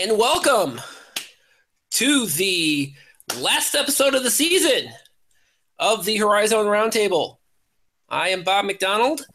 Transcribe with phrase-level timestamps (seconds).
[0.00, 0.80] and welcome
[1.90, 2.92] to the
[3.40, 4.92] last episode of the season
[5.80, 7.38] of the Horizon Roundtable.
[8.08, 9.26] I am Bob McDonald.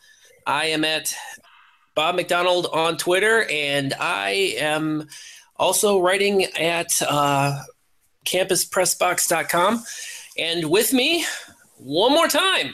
[0.47, 1.13] I am at
[1.95, 5.09] Bob McDonald on Twitter, and I am
[5.57, 7.59] also writing at uh,
[8.25, 9.83] campuspressbox.com.
[10.37, 11.25] And with me,
[11.75, 12.73] one more time,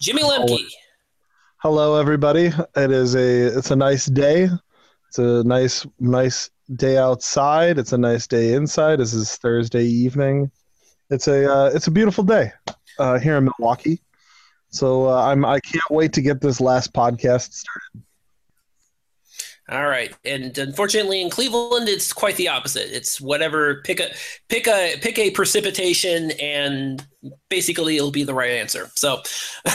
[0.00, 0.68] Jimmy Lemke.
[1.56, 2.52] Hello, everybody.
[2.76, 4.48] It is a it's a nice day.
[5.08, 7.78] It's a nice nice day outside.
[7.78, 9.00] It's a nice day inside.
[9.00, 10.50] This is Thursday evening.
[11.10, 12.52] It's a uh, it's a beautiful day
[12.98, 14.00] uh, here in Milwaukee.
[14.70, 18.02] So uh, I'm I can't wait to get this last podcast started.
[19.70, 22.94] All right, and unfortunately, in Cleveland, it's quite the opposite.
[22.94, 24.10] It's whatever pick a
[24.48, 27.06] pick a pick a precipitation, and
[27.48, 28.90] basically, it'll be the right answer.
[28.94, 29.14] So,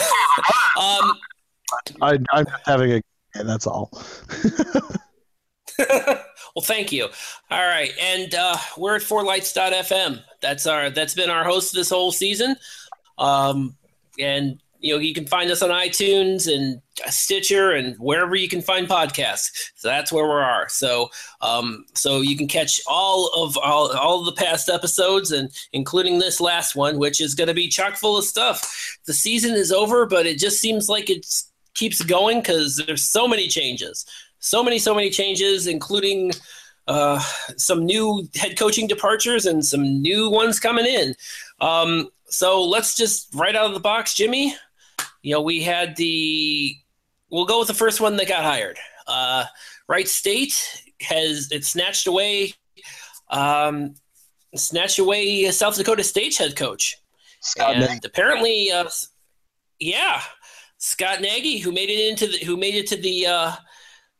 [0.78, 1.18] um,
[2.02, 3.02] I, I'm having a
[3.42, 3.90] that's all.
[6.54, 7.08] well, thank you.
[7.50, 10.22] All right, and uh, we're at fourlights.fm.
[10.40, 12.56] That's our that's been our host this whole season.
[13.18, 13.76] Um,
[14.18, 18.62] and you know you can find us on iTunes and Stitcher and wherever you can
[18.62, 19.70] find podcasts.
[19.76, 20.68] So that's where we are.
[20.68, 25.50] So um, so you can catch all of all, all of the past episodes and
[25.72, 28.98] including this last one, which is going to be chock full of stuff.
[29.06, 31.26] The season is over, but it just seems like it
[31.74, 34.04] keeps going because there's so many changes
[34.40, 36.32] so many, so many changes, including
[36.88, 37.20] uh,
[37.56, 41.14] some new head coaching departures and some new ones coming in.
[41.60, 44.54] Um, so let's just right out of the box, Jimmy.
[45.22, 46.76] You know, we had the.
[47.30, 48.76] We'll go with the first one that got hired.
[49.06, 49.44] Uh,
[49.88, 52.54] Wright State has it snatched away,
[53.28, 53.94] um,
[54.56, 56.96] snatched away South Dakota State's head coach,
[57.40, 58.00] Scott and Nagy.
[58.04, 58.88] apparently, uh,
[59.78, 60.22] yeah,
[60.78, 63.52] Scott Nagy, who made it into the, who made it to the uh,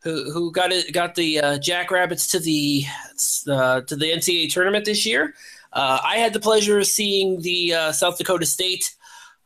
[0.02, 2.84] who who got it got the uh, Jackrabbits to the
[3.48, 5.34] uh, to the NCAA tournament this year.
[5.72, 8.94] Uh, I had the pleasure of seeing the uh, South Dakota State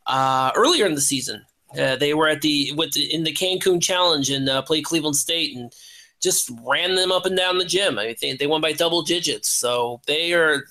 [0.06, 1.44] uh, earlier in the season.
[1.78, 5.56] Uh, they were at the with the, in the Cancun Challenge and played Cleveland State
[5.56, 5.72] and
[6.20, 7.98] just ran them up and down the gym.
[7.98, 10.64] I mean, they, they won by double digits, so they are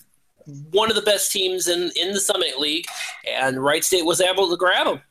[0.71, 2.85] one of the best teams in in the Summit League.
[3.29, 5.01] And Wright State was able to grab them.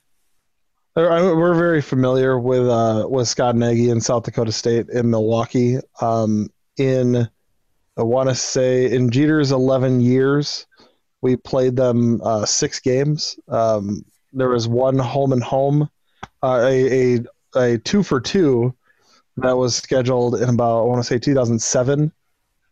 [0.94, 5.78] We're very familiar with uh, with Scott Nagy in South Dakota State in Milwaukee.
[6.02, 7.28] Um, in
[7.96, 10.66] I want to say in Jeter's 11 years,
[11.22, 13.38] we played them uh, six games.
[13.48, 14.04] Um,
[14.34, 15.88] there was one home and home,
[16.42, 17.20] uh, a, a
[17.54, 18.74] a two for two
[19.38, 22.12] that was scheduled in about I want to say 2007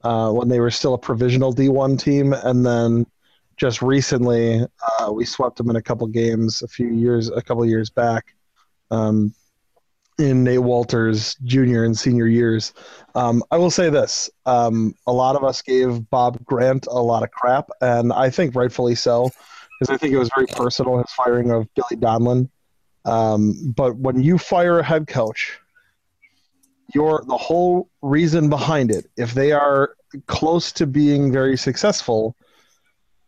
[0.05, 3.07] uh, when they were still a provisional D1 team, and then
[3.61, 4.65] just recently
[4.99, 8.35] uh, we swept them in a couple games a few years a couple years back
[8.91, 9.35] um,
[10.19, 12.73] in Nate Wolters junior and senior years.
[13.15, 17.23] Um, I will say this: um, a lot of us gave Bob Grant a lot
[17.23, 19.31] of crap, and I think rightfully so,
[19.79, 22.49] because I think it was very personal his firing of Billy Donlon.
[23.05, 25.59] Um, but when you fire a head coach,
[26.95, 29.97] your the whole reason behind it, if they are
[30.27, 32.37] close to being very successful,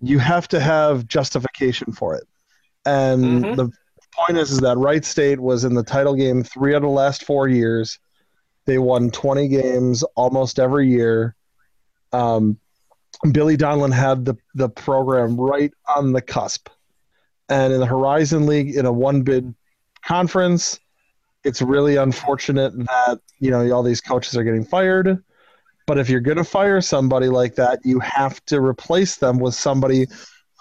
[0.02, 2.24] you have to have justification for it.
[2.84, 3.54] And mm-hmm.
[3.54, 3.70] the
[4.12, 6.88] point is, is that Wright State was in the title game three out of the
[6.88, 7.98] last four years.
[8.66, 11.36] They won 20 games almost every year.
[12.12, 12.58] Um,
[13.30, 16.69] Billy Donlon had the, the program right on the cusp.
[17.48, 19.54] And in the Horizon League, in a one bid
[20.04, 20.80] conference,
[21.44, 25.22] it's really unfortunate that, you know, all these coaches are getting fired.
[25.87, 29.54] But if you're going to fire somebody like that, you have to replace them with
[29.54, 30.06] somebody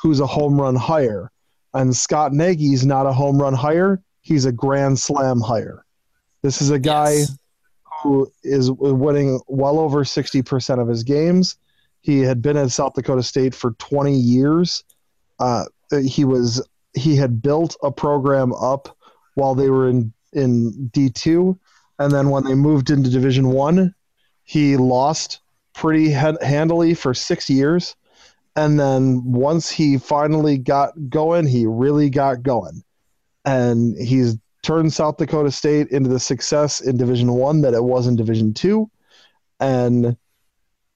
[0.02, 1.32] who's a home run hire.
[1.74, 5.86] And Scott Nagy's not a home run hire, he's a grand slam hire.
[6.42, 7.38] This is a guy yes.
[8.02, 11.58] who is winning well over 60% of his games.
[12.02, 14.84] He had been at South Dakota State for 20 years.
[15.40, 15.66] Uh,
[16.04, 18.98] he was he had built a program up
[19.36, 21.58] while they were in in D2
[22.02, 23.94] and then when they moved into Division 1,
[24.52, 25.40] he lost
[25.74, 27.96] pretty handily for six years.
[28.58, 32.84] And then once he finally got going, he really got going.
[33.46, 38.08] And he's turned South Dakota State into the success in Division One that it was
[38.08, 38.92] in Division Two.
[39.62, 40.18] And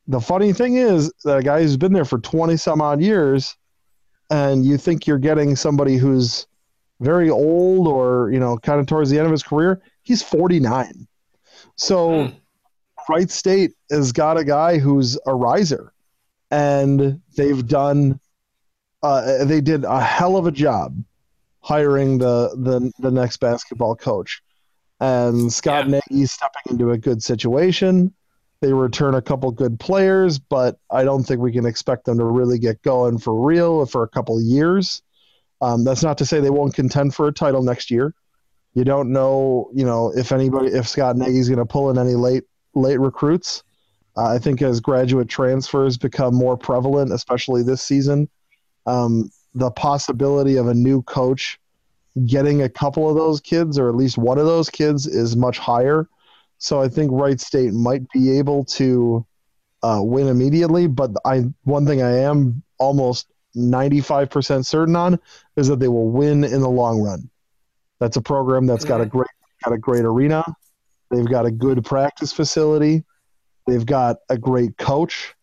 [0.05, 3.55] the funny thing is that a guy who's been there for 20 some odd years,
[4.29, 6.45] and you think you're getting somebody who's
[6.99, 11.07] very old or, you know, kind of towards the end of his career, he's 49.
[11.77, 12.09] So.
[12.09, 12.35] Mm
[13.09, 15.93] Wright State has got a guy who's a riser,
[16.51, 18.19] and they've done
[19.03, 20.97] uh, they did a hell of a job
[21.61, 24.41] hiring the the, the next basketball coach.
[24.99, 25.99] And Scott yeah.
[26.09, 28.13] Nagy's stepping into a good situation.
[28.61, 32.25] They return a couple good players, but I don't think we can expect them to
[32.25, 35.01] really get going for real for a couple years.
[35.61, 38.13] Um, that's not to say they won't contend for a title next year.
[38.73, 42.15] You don't know, you know, if anybody, if Scott Nagy's going to pull in any
[42.15, 42.43] late
[42.75, 43.63] late recruits.
[44.17, 48.29] Uh, I think as graduate transfers become more prevalent, especially this season,
[48.85, 51.59] um, the possibility of a new coach
[52.25, 55.57] getting a couple of those kids or at least one of those kids is much
[55.57, 56.07] higher.
[56.57, 59.25] So I think Wright State might be able to
[59.83, 60.87] uh, win immediately.
[60.87, 65.19] But I one thing I am almost 95% certain on
[65.55, 67.29] is that they will win in the long run.
[67.99, 69.29] That's a program that's got a great
[69.63, 70.43] got a great arena.
[71.11, 73.03] They've got a good practice facility.
[73.67, 75.33] They've got a great coach.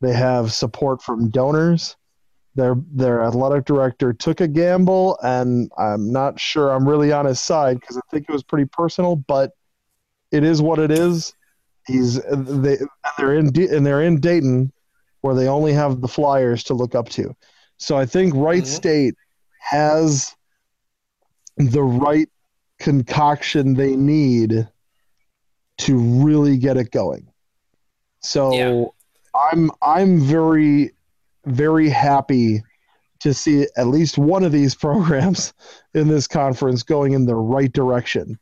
[0.00, 1.96] They have support from donors.
[2.56, 7.40] Their their athletic director took a gamble, and I'm not sure I'm really on his
[7.40, 9.52] side because I think it was pretty personal, but
[10.30, 11.34] it is what it is.
[11.86, 12.78] He's they
[13.18, 14.72] they're in and they're in Dayton,
[15.22, 17.34] where they only have the Flyers to look up to.
[17.76, 18.72] So I think Wright mm-hmm.
[18.72, 19.14] State
[19.60, 20.34] has
[21.56, 22.28] the right
[22.78, 24.68] concoction they need
[25.78, 27.28] to really get it going.
[28.20, 28.84] So yeah.
[29.52, 30.92] I'm I'm very
[31.46, 32.62] very happy
[33.20, 35.52] to see at least one of these programs
[35.94, 38.38] in this conference going in the right direction.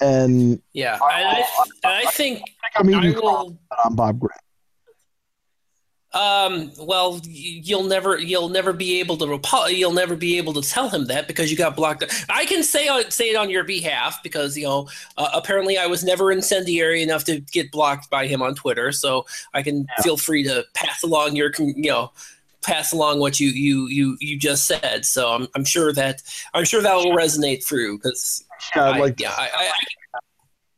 [0.00, 1.44] And yeah, I, I,
[1.84, 2.42] I, I think
[2.76, 4.40] I'm, I will, on Bob Grant.
[6.16, 10.88] Um, well, you'll never you'll never be able to you'll never be able to tell
[10.88, 12.04] him that because you got blocked.
[12.30, 16.02] I can say say it on your behalf because you know uh, apparently I was
[16.02, 20.02] never incendiary enough to get blocked by him on Twitter, so I can yeah.
[20.02, 22.12] feel free to pass along your you know
[22.62, 25.04] pass along what you you you you just said.
[25.04, 26.22] So I'm I'm sure that
[26.54, 28.42] I'm sure that will resonate through because
[28.74, 30.18] yeah, I, like yeah, I, I,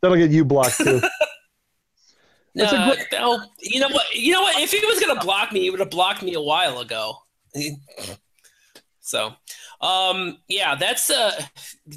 [0.02, 1.00] that'll get you blocked too.
[2.58, 4.14] No, great- no, you know what?
[4.14, 4.60] You know what?
[4.60, 7.14] If he was gonna block me, he would have blocked me a while ago.
[9.00, 9.32] so,
[9.81, 11.40] um, yeah, that's uh,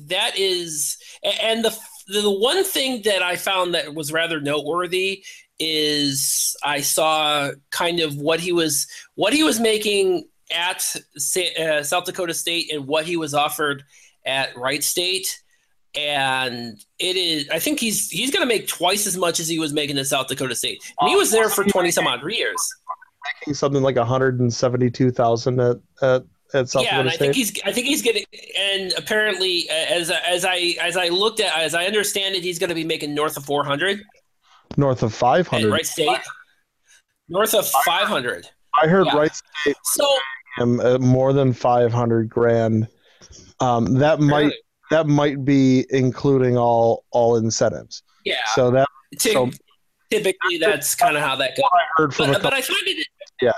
[0.08, 1.78] that is, and the
[2.08, 5.24] the one thing that I found that was rather noteworthy
[5.60, 10.84] is I saw kind of what he was what he was making at
[11.60, 13.84] uh, South Dakota State and what he was offered
[14.25, 15.41] at Wright State
[15.96, 19.60] and it is i think he's he's going to make twice as much as he
[19.60, 22.74] was making in south dakota state and he was there for 20 some odd years
[23.40, 26.24] making something like 172000 at, at
[26.54, 27.62] at South yeah, Dakota and I think he's.
[27.66, 28.26] I think he's getting.
[28.58, 32.68] And apparently, as as I as I looked at as I understand it, he's going
[32.70, 34.02] to be making north of four hundred.
[34.78, 35.72] North of five hundred.
[35.72, 36.20] Wright State.
[37.30, 38.50] North of five hundred.
[38.82, 39.16] I heard yeah.
[39.16, 39.78] Wright State.
[39.84, 40.18] So
[41.00, 42.88] more than five hundred grand.
[43.60, 44.54] Um, that might
[44.92, 48.04] that might be including all all incentives.
[48.24, 48.36] Yeah.
[48.54, 49.50] So that so,
[50.12, 51.66] typically that's kind of how that goes.
[51.72, 53.08] I heard from but, but I find it
[53.42, 53.54] yeah.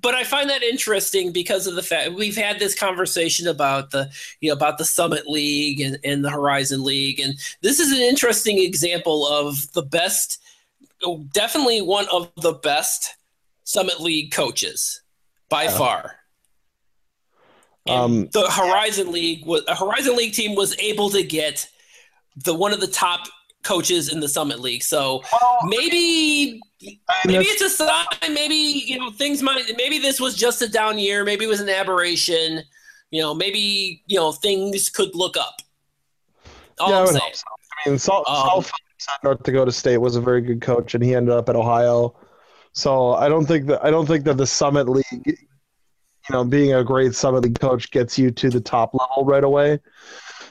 [0.00, 4.10] But I find that interesting because of the fact we've had this conversation about the
[4.40, 8.00] you know about the Summit League and, and the Horizon League, and this is an
[8.00, 10.42] interesting example of the best,
[11.32, 13.16] definitely one of the best
[13.62, 15.02] Summit League coaches
[15.48, 15.78] by yeah.
[15.78, 16.16] far.
[17.88, 21.68] Um, the Horizon League was a Horizon League team was able to get
[22.44, 23.26] the one of the top
[23.62, 24.82] coaches in the Summit League.
[24.82, 26.60] So well, maybe
[27.26, 28.06] maybe it's a sign.
[28.32, 29.70] Maybe you know things might.
[29.76, 31.24] Maybe this was just a down year.
[31.24, 32.62] Maybe it was an aberration.
[33.10, 35.56] You know, maybe you know things could look up.
[36.78, 37.20] All yeah, I'm saying.
[37.32, 37.44] So.
[37.86, 38.64] I mean, South, um,
[38.98, 42.16] South North Dakota State was a very good coach, and he ended up at Ohio.
[42.72, 45.46] So I don't think that I don't think that the Summit League
[46.28, 49.44] you know, being a great Summit League coach gets you to the top level right
[49.44, 49.78] away.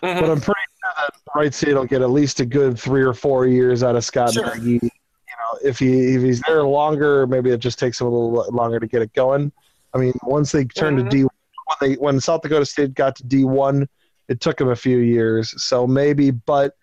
[0.02, 0.20] Mm-hmm.
[0.20, 3.14] But I'm pretty sure that Wright State will get at least a good three or
[3.14, 4.56] four years out of Scott sure.
[4.56, 4.72] Nagy.
[4.74, 8.54] You know, if he if he's there longer, maybe it just takes him a little
[8.54, 9.52] longer to get it going.
[9.94, 11.10] I mean, once they turned mm-hmm.
[11.10, 13.88] to D, when they when South Dakota State got to D one,
[14.28, 15.62] it took them a few years.
[15.62, 16.76] So maybe, but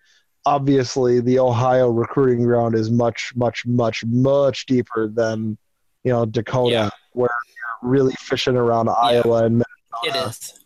[0.45, 5.57] obviously the Ohio recruiting ground is much, much, much, much deeper than
[6.03, 6.89] you know Dakota, yeah.
[7.13, 7.29] where
[7.83, 8.93] really fishing around yeah.
[8.93, 9.63] Iowa and
[10.03, 10.25] Minnesota.
[10.25, 10.59] It is.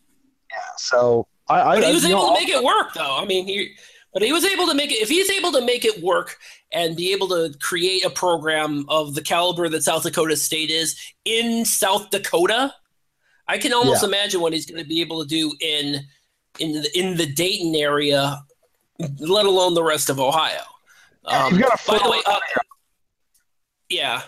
[0.50, 0.58] Yeah.
[0.78, 3.18] So I, I but he was I, able know, to make it work, though.
[3.18, 3.76] I mean, he,
[4.14, 5.02] but he was able to make it.
[5.02, 6.38] If he's able to make it work
[6.72, 11.00] and be able to create a program of the caliber that South Dakota State is
[11.26, 12.74] in South Dakota,
[13.48, 14.10] I can almost yeah.
[14.10, 16.02] imagine what he's going to be able to do in
[16.60, 18.40] in the, in the Dayton area,
[19.20, 20.62] let alone the rest of Ohio.
[21.26, 22.40] Um, by the way, uh,
[23.90, 24.22] yeah.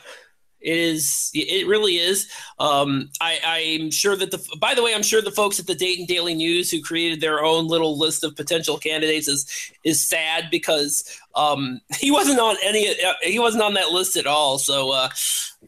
[0.62, 1.32] It is.
[1.34, 2.28] It really is.
[2.60, 4.44] Um, I, I'm sure that the.
[4.60, 7.44] By the way, I'm sure the folks at the Dayton Daily News who created their
[7.44, 9.50] own little list of potential candidates is
[9.86, 12.90] is sad because um, he wasn't on any.
[12.90, 14.58] Uh, he wasn't on that list at all.
[14.58, 15.10] So uh,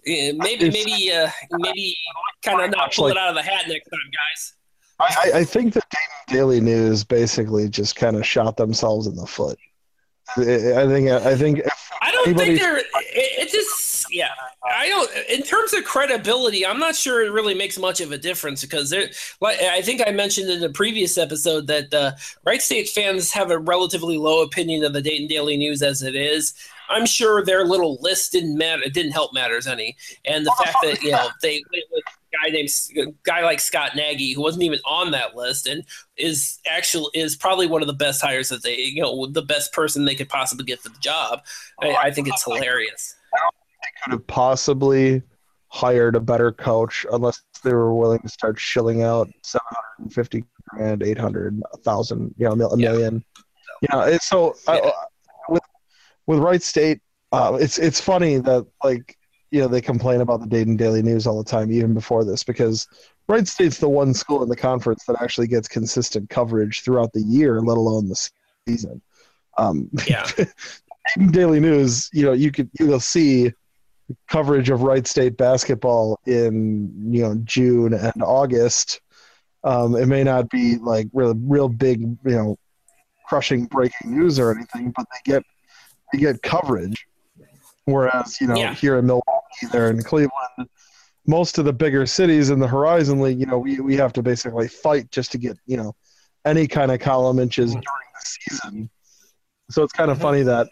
[0.06, 1.98] maybe maybe uh, maybe
[2.42, 4.54] kind of not pull it out of the hat next time, guys.
[5.00, 9.26] I, I think the Dayton Daily News basically just kind of shot themselves in the
[9.26, 9.58] foot.
[10.38, 11.62] I think I think
[12.02, 12.78] I don't think they're.
[12.78, 14.30] It, it, just yeah.
[14.64, 15.10] I don't.
[15.28, 18.92] In terms of credibility, I'm not sure it really makes much of a difference because
[18.92, 19.10] there.
[19.40, 22.12] Like I think I mentioned in the previous episode that uh,
[22.46, 26.16] Wright State fans have a relatively low opinion of the Dayton Daily News as it
[26.16, 26.54] is.
[26.90, 28.84] I'm sure their little list didn't matter.
[28.84, 32.50] It didn't help matters any, and the fact that you know they went with guy
[32.50, 35.84] named a guy like Scott Nagy, who wasn't even on that list, and
[36.18, 39.74] is actually is probably one of the best hires that they, you know, the best
[39.74, 41.42] person they could possibly get for the job.
[41.82, 43.16] I, I think it's hilarious.
[44.04, 45.22] Could have possibly
[45.68, 51.54] hired a better coach unless they were willing to start shilling out 750 grand, 800,
[51.60, 53.24] 1,000, you know, a million.
[53.82, 54.18] Yeah.
[54.18, 54.74] So yeah.
[54.74, 54.92] I,
[55.50, 55.64] with
[56.28, 59.18] with Wright State, uh, it's it's funny that like
[59.50, 62.44] you know they complain about the Dayton Daily News all the time, even before this,
[62.44, 62.88] because
[63.28, 67.22] Wright State's the one school in the conference that actually gets consistent coverage throughout the
[67.22, 68.30] year, let alone the
[68.68, 69.02] season.
[69.58, 70.30] Um, yeah,
[71.32, 73.52] Daily News, you know, you could you'll see
[74.28, 79.02] coverage of Wright State basketball in you know June and August.
[79.64, 82.58] Um, it may not be like real real big, you know,
[83.28, 85.44] crushing breaking news or anything, but they get
[86.12, 87.06] they get coverage.
[87.86, 88.74] Whereas you know yeah.
[88.74, 90.70] here in Milwaukee there in Cleveland,
[91.28, 94.24] most of the bigger cities in the Horizon League, you know, we, we have to
[94.24, 95.96] basically fight just to get, you know,
[96.46, 98.90] any kind of column inches during the season.
[99.70, 100.68] So it's kind of funny that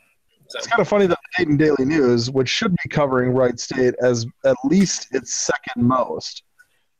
[0.56, 3.96] it's kind of funny that the Dayton Daily News, which should be covering Wright State
[4.02, 6.44] as at least its second most,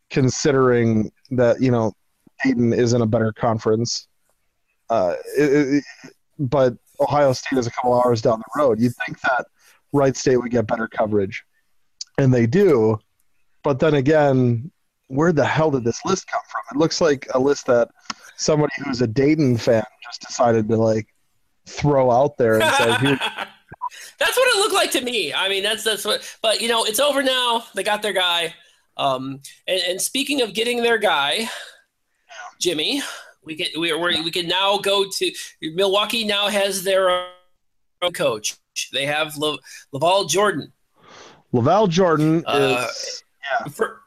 [0.10, 1.94] considering that you know
[2.44, 4.08] Dayton is in a better conference,
[4.90, 8.80] uh, it, it, but Ohio State is a couple hours down the road.
[8.80, 9.46] You'd think that
[9.94, 11.44] Wright State would get better coverage
[12.18, 13.00] and they do.
[13.64, 14.72] But then again,
[15.08, 16.62] where the hell did this list come from?
[16.76, 17.90] It looks like a list that
[18.38, 21.08] somebody who's a Dayton fan just decided to like
[21.70, 23.20] throw out there and say, Here.
[24.20, 25.34] that's what it looked like to me.
[25.34, 26.22] I mean, that's that's what.
[26.42, 27.64] But you know, it's over now.
[27.76, 28.54] They got their guy.
[28.98, 31.48] Um, and, and speaking of getting their guy,
[32.60, 33.02] Jimmy,
[33.44, 36.26] we can we we we can now go to Milwaukee.
[36.26, 38.58] Now has their own coach.
[38.94, 39.58] They have Le,
[39.94, 40.72] LaVall Jordan.
[41.54, 43.68] LaVall Jordan uh, is yeah.
[43.70, 44.02] For,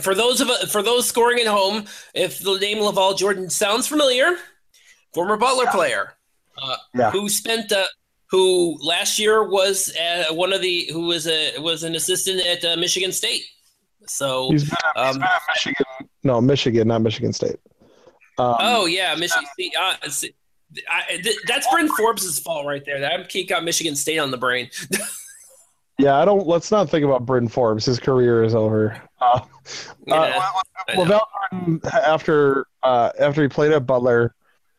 [0.00, 4.36] for those of for those scoring at home, if the name LaVall Jordan sounds familiar,
[5.14, 5.72] former Butler yeah.
[5.72, 6.17] player,
[6.62, 7.10] uh, yeah.
[7.10, 7.84] who spent uh,
[8.30, 12.64] who last year was uh, one of the who was a was an assistant at
[12.64, 13.44] uh, Michigan State.
[14.06, 15.86] So he's been, um, he's been at Michigan,
[16.24, 17.56] no Michigan, not Michigan State.
[18.38, 19.46] Um, oh yeah, Michigan.
[19.80, 19.94] Uh,
[20.90, 23.00] I, that's Bryn Forbes' fault right there.
[23.00, 24.70] That keep got Michigan State on the brain.
[25.98, 26.46] Yeah, I don't.
[26.46, 27.84] Let's not think about Bryn Forbes.
[27.84, 29.02] His career is over.
[29.20, 29.40] Uh,
[30.06, 34.32] yeah, uh, LaVall Jordan, after uh, after he played at Butler,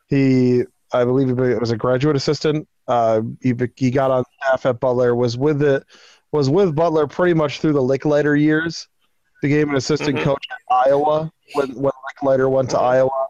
[0.07, 2.67] he I believe he was a graduate assistant.
[2.87, 5.15] Uh, he he got on staff at Butler.
[5.15, 5.83] Was with it.
[6.31, 8.87] Was with Butler pretty much through the Lickliter years.
[9.41, 10.25] Became an assistant mm-hmm.
[10.25, 12.79] coach at Iowa when when Lickliter went to.
[12.79, 13.27] Iowa.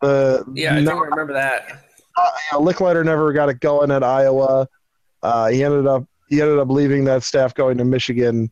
[0.00, 1.84] The yeah, I never, remember that.
[2.16, 4.68] Uh, you know, Lickliter never got it going at Iowa.
[5.22, 8.50] Uh, he ended up he ended up leaving that staff going to Michigan,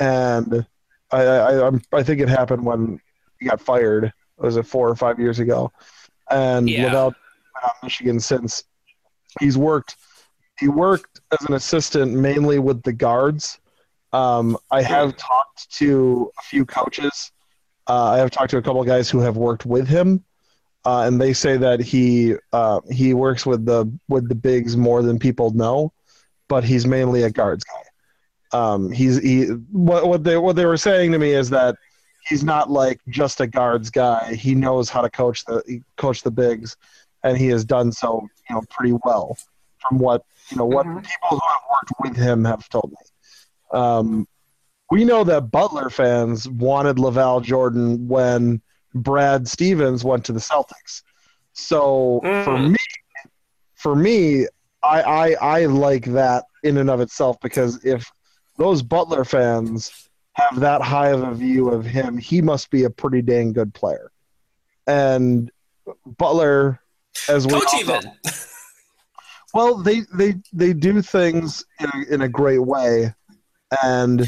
[0.00, 0.66] and
[1.10, 3.00] I I, I think it happened when
[3.38, 4.12] he got fired.
[4.38, 5.72] Was it four or five years ago?
[6.30, 7.10] And yeah.
[7.60, 8.64] Without Michigan since,
[9.40, 9.96] he's worked.
[10.58, 13.60] He worked as an assistant mainly with the guards.
[14.12, 17.32] Um, I have talked to a few coaches.
[17.86, 20.24] Uh, I have talked to a couple guys who have worked with him,
[20.84, 25.02] uh, and they say that he uh, he works with the with the bigs more
[25.02, 25.92] than people know
[26.48, 28.58] but he's mainly a guards guy.
[28.58, 31.76] Um, he's he what what they what they were saying to me is that
[32.28, 34.34] he's not like just a guards guy.
[34.34, 36.76] He knows how to coach the coach the bigs,
[37.24, 39.36] and he has done so you know pretty well
[39.78, 40.98] from what you know what mm-hmm.
[40.98, 43.78] people who have worked with him have told me.
[43.78, 44.26] Um,
[44.90, 48.62] we know that Butler fans wanted LaVall Jordan when
[48.94, 51.02] Brad Stevens went to the Celtics.
[51.52, 52.44] So mm.
[52.44, 52.76] for me,
[53.74, 54.46] for me,
[54.82, 58.10] I, I I like that in and of itself because if
[58.56, 62.90] those Butler fans have that high of a view of him, he must be a
[62.90, 64.10] pretty dang good player.
[64.86, 65.50] And
[66.06, 66.80] Butler,
[67.28, 68.00] as we coach even.
[69.54, 73.14] well, they they they do things in a, in a great way.
[73.82, 74.20] And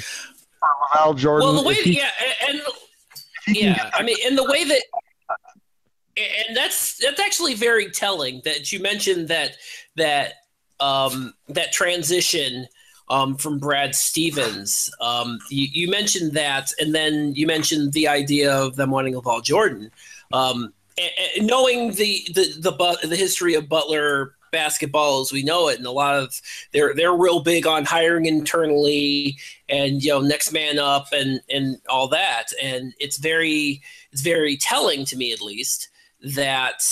[0.62, 1.48] LaVall Jordan.
[1.48, 2.10] Well, the way, he, yeah,
[2.48, 2.60] and,
[3.46, 4.82] and yeah, I mean, in the way that,
[6.16, 9.56] and that's that's actually very telling that you mentioned that
[9.96, 10.34] that
[10.80, 12.66] um, that transition
[13.08, 14.90] um, from Brad Stevens.
[15.00, 19.42] Um, you, you, mentioned that, and then you mentioned the idea of them wanting LaVall
[19.42, 19.90] Jordan.
[20.32, 25.78] Um, and, knowing the, the the the history of Butler basketball as we know it,
[25.78, 26.40] and a lot of
[26.72, 29.36] they're they're real big on hiring internally
[29.68, 33.80] and you know next man up and and all that, and it's very
[34.12, 35.88] it's very telling to me at least
[36.34, 36.82] that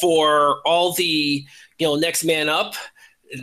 [0.00, 1.44] for all the
[1.78, 2.74] you know next man up,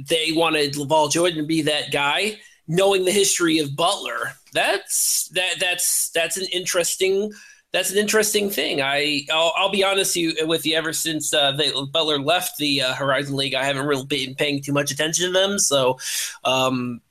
[0.07, 2.39] they wanted LaVall Jordan to be that guy.
[2.67, 7.31] Knowing the history of Butler, that's that that's that's an interesting
[7.73, 8.81] that's an interesting thing.
[8.81, 10.75] I I'll, I'll be honest you, with you.
[10.75, 14.61] Ever since uh, they, Butler left the uh, Horizon League, I haven't really been paying
[14.61, 15.57] too much attention to them.
[15.57, 15.97] So,
[16.43, 17.01] um,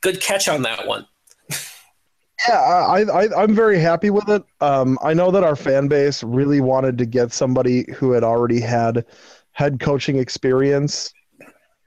[0.00, 1.06] good catch on that one.
[2.48, 4.44] yeah, I, I I'm very happy with it.
[4.60, 8.60] Um, I know that our fan base really wanted to get somebody who had already
[8.60, 9.04] had
[9.50, 11.12] head coaching experience.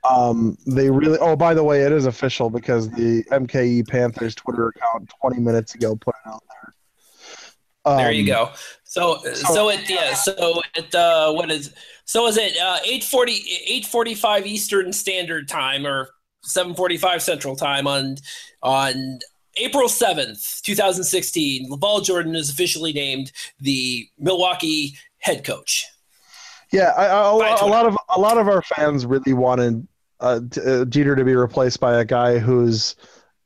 [0.10, 1.18] Um, they really.
[1.20, 5.76] Oh, by the way, it is official because the MKE Panthers Twitter account 20 minutes
[5.76, 6.67] ago put it out there
[7.88, 8.52] um, there you go.
[8.84, 10.14] So, so, so it yeah.
[10.14, 11.74] So it uh, what is
[12.06, 16.10] so is it uh, 840 845 Eastern Standard Time or
[16.44, 18.18] 745 Central Time on
[18.64, 19.20] on
[19.58, 21.70] April 7th, 2016.
[21.70, 25.86] LaVall Jordan is officially named the Milwaukee head coach.
[26.72, 29.88] Yeah, I, I, a, a, lot of a lot of our fans really wanted
[30.20, 32.96] uh, uh, Jeter to be replaced by a guy who's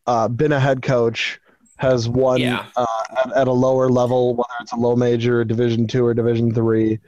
[0.08, 1.40] uh, been a head coach
[1.82, 2.68] has won yeah.
[2.76, 2.86] uh,
[3.26, 7.00] at, at, a lower level, whether it's a low major, Division two, or Division three.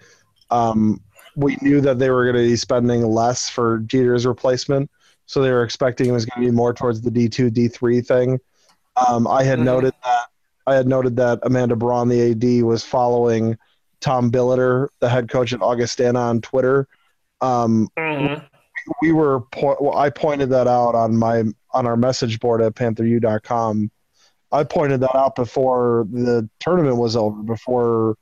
[0.49, 0.99] Um,
[1.35, 4.89] we knew that they were going to be spending less for Jeter's replacement,
[5.27, 7.67] so they were expecting it was going to be more towards the D two, D
[7.67, 8.39] three thing.
[8.95, 9.65] Um, I had mm-hmm.
[9.65, 10.25] noted that
[10.65, 13.55] I had noted that Amanda Braun, the AD, was following
[14.01, 16.87] Tom Billeter, the head coach at Augustana, on Twitter.
[17.41, 18.43] Um, mm-hmm.
[19.03, 22.73] We were po- well, I pointed that out on my on our message board at
[22.73, 23.91] PantherU.com
[24.53, 28.15] I pointed that out before the tournament was over, before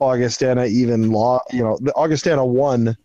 [0.00, 1.52] Augustana even lost.
[1.52, 2.96] You know, the Augustana won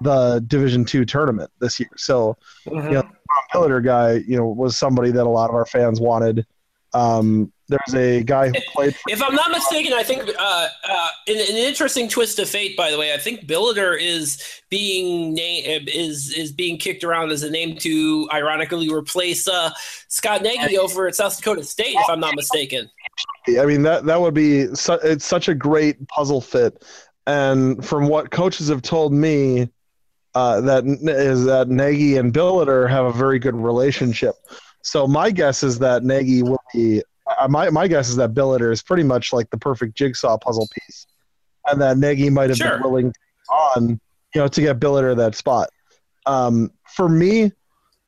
[0.00, 1.90] the Division Two tournament this year.
[1.96, 2.86] So, mm-hmm.
[2.88, 3.12] you know, Tom
[3.52, 6.46] Billeter guy, you know, was somebody that a lot of our fans wanted.
[6.94, 8.96] Um, there's a guy who played.
[9.08, 12.76] if I'm not mistaken, I think uh, uh, an, an, interesting twist of fate.
[12.76, 17.44] By the way, I think Billeter is being na- is is being kicked around as
[17.44, 19.70] a name to ironically replace uh,
[20.08, 21.94] Scott Nagy over at South Dakota State.
[21.94, 22.90] If I'm not mistaken.
[23.48, 26.84] I mean that that would be su- it's such a great puzzle fit,
[27.26, 29.68] and from what coaches have told me,
[30.34, 34.34] uh, that is that Nagy and Billeter have a very good relationship.
[34.82, 37.02] So my guess is that Nagy will be uh,
[37.48, 41.06] my my guess is that Billeter is pretty much like the perfect jigsaw puzzle piece,
[41.66, 42.72] and that Nagy might have sure.
[42.72, 43.14] been willing
[43.50, 44.00] on
[44.34, 45.70] you know to get Billeter that spot.
[46.26, 47.52] Um, for me,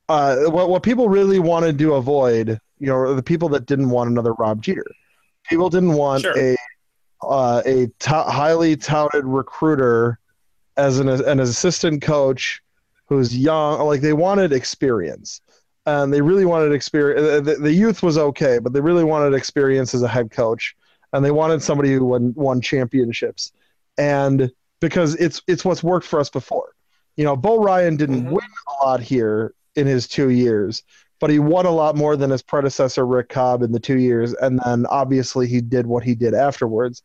[0.08, 4.10] uh, what what people really wanted to avoid, you know, the people that didn't want
[4.10, 4.86] another Rob Jeter.
[5.48, 6.38] People didn't want sure.
[6.38, 6.56] a
[7.22, 10.18] uh, a t- highly touted recruiter
[10.76, 12.60] as an an assistant coach
[13.06, 13.80] who's young.
[13.86, 15.40] Like they wanted experience
[15.86, 17.46] and they really wanted experience.
[17.46, 20.76] The, the, youth was okay, but they really wanted experience as a head coach,
[21.12, 23.52] and they wanted somebody who won, won championships,
[23.98, 26.74] and because it's it's what's worked for us before.
[27.16, 28.32] You know, Bo Ryan didn't mm-hmm.
[28.32, 30.82] win a lot here in his two years,
[31.20, 34.34] but he won a lot more than his predecessor Ric Cobb in the two years,
[34.34, 37.02] and then obviously he did what he did afterwards,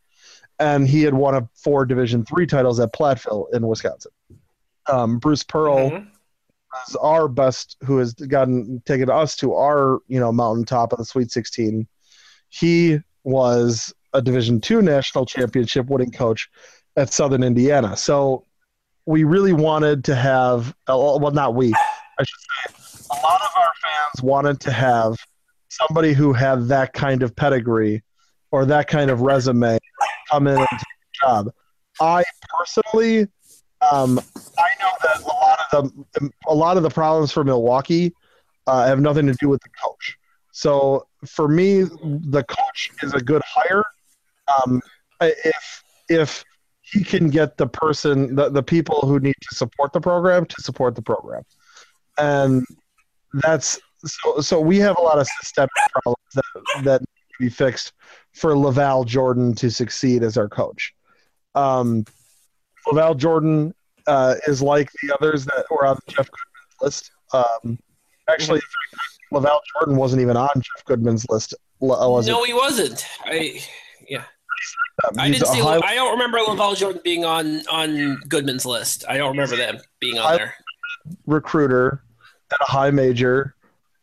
[0.59, 4.11] and he had won a four Division three titles at Platteville in Wisconsin.
[4.85, 5.89] Um, Bruce Pearl.
[5.89, 6.09] Mm-hmm
[6.88, 11.06] is our best, who has gotten taken us to our you know mountaintop of the
[11.06, 11.88] Sweet 16.
[12.49, 16.49] He was a Division two national championship winning coach
[16.95, 17.95] at Southern Indiana.
[17.97, 18.43] So
[19.06, 23.49] we really wanted to have uh, well, not we, I should say, a lot of
[23.58, 25.17] our fans wanted to have
[25.69, 28.03] somebody who had that kind of pedigree
[28.51, 29.77] or that kind of resume
[30.32, 31.51] come in and take the job.
[31.99, 32.23] I
[32.58, 33.27] personally
[33.81, 34.19] um,
[34.57, 38.13] I know that a lot of the a lot of the problems for Milwaukee
[38.65, 40.17] uh, have nothing to do with the coach.
[40.51, 43.83] So for me, the coach is a good hire.
[44.61, 44.81] Um,
[45.21, 46.43] if if
[46.81, 50.61] he can get the person, the, the people who need to support the program to
[50.61, 51.43] support the program,
[52.17, 52.65] and
[53.33, 54.39] that's so.
[54.41, 57.93] So we have a lot of systemic problems that that need to be fixed
[58.33, 60.93] for LaVall Jordan to succeed as our coach.
[61.55, 62.05] Um,
[62.88, 63.73] LaVall Jordan
[64.08, 67.12] uh, is like the others that were on the Jeff Goodman's list.
[67.34, 67.80] Um,
[68.30, 68.62] actually,
[69.34, 71.54] LaVall Jordan wasn't even on Jeff Goodman's list.
[71.80, 72.47] Was no, it?
[72.47, 73.06] he wasn't.
[73.26, 73.62] I
[74.08, 74.23] yeah.
[75.06, 75.60] Um, I didn't see.
[75.60, 79.06] high- I don't remember LaVall Jordan being on on Goodman's list.
[79.08, 80.56] I don't remember them being on there.
[81.28, 82.02] recruiter
[82.52, 83.56] at a high major,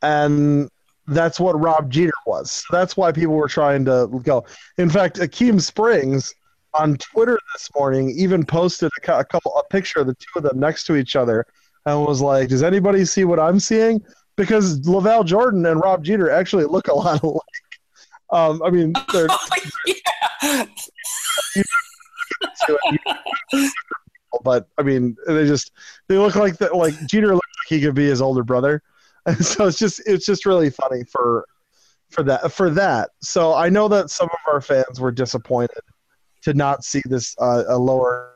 [0.03, 0.71] and
[1.09, 2.51] that's what Rob Jeter was.
[2.51, 4.45] So that's why people were trying to go.
[4.79, 6.33] In fact, Akeem Springs
[6.75, 10.43] on Twitter this morning even posted a, a couple a picture of the two of
[10.43, 11.47] them next to each other
[11.87, 14.03] and was like, "Does anybody see what I'm seeing?"
[14.37, 17.41] Because LaVall Jordan and Rob Jeter actually look a lot alike.
[18.31, 19.29] Um, I mean, they're
[19.87, 20.65] yeah.
[24.43, 25.73] but I mean, they just
[26.09, 26.75] they look like that.
[26.75, 28.83] Like Jeter looks like he could be his older brother,
[29.27, 31.47] and so it's just it's just really funny for
[32.11, 33.11] for that for that.
[33.21, 35.81] So I know that some of our fans were disappointed
[36.45, 38.33] to not see this uh, a lower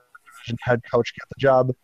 [0.60, 1.74] head coach get the job.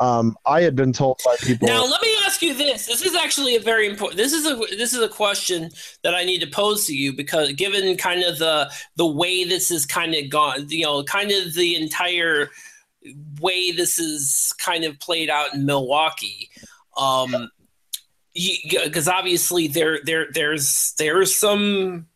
[0.00, 1.66] Um, I had been told by people.
[1.66, 2.86] Now let me ask you this.
[2.86, 4.16] This is actually a very important.
[4.16, 5.70] This is a this is a question
[6.04, 9.72] that I need to pose to you because given kind of the the way this
[9.72, 12.50] is kind of gone, you know, kind of the entire
[13.40, 16.50] way this is kind of played out in Milwaukee.
[16.96, 17.50] Um,
[18.34, 22.06] because obviously there there there's there's some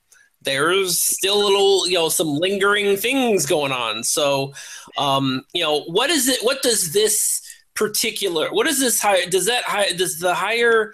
[0.45, 4.05] there's still a little you know some lingering things going on.
[4.05, 4.53] So
[4.99, 7.41] um you know what is it what does this
[7.75, 10.93] particular what is this hire does that hire does the higher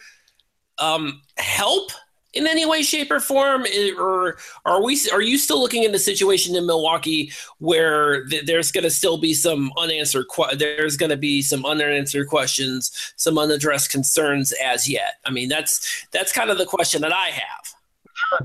[0.78, 1.90] um help
[2.34, 3.66] in any way shape or form?
[3.98, 8.70] Or are we are you still looking at the situation in milwaukee where th- there's
[8.70, 13.38] going to still be some unanswered que- there's going to be some unanswered questions some
[13.38, 15.14] unaddressed concerns as yet?
[15.24, 17.77] I mean that's that's kind of the question that i have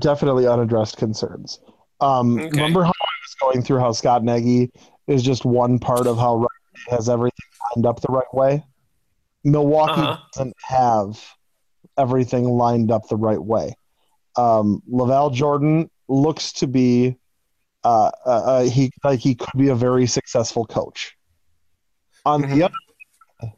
[0.00, 1.60] definitely unaddressed concerns.
[2.00, 2.48] Um, Okay.
[2.50, 4.70] Remember how I was going through how Scott Nagy
[5.06, 6.48] is just one part of how Ryan
[6.88, 8.64] has everything lined up the right way?
[9.44, 10.16] Milwaukee Uh-huh.
[10.32, 11.22] doesn't have
[11.98, 13.74] everything lined up the right way.
[14.36, 17.16] Um, LaVall Jordan looks to be
[17.84, 21.14] uh, uh, uh, he like he could be a very successful coach.
[22.24, 22.54] On Mhm.
[22.54, 22.74] the other,
[23.40, 23.52] hand,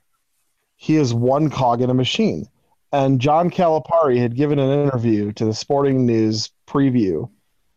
[0.75, 2.49] he is one cog in a machine.
[2.93, 7.29] And John Calipari had given an interview to the Sporting News preview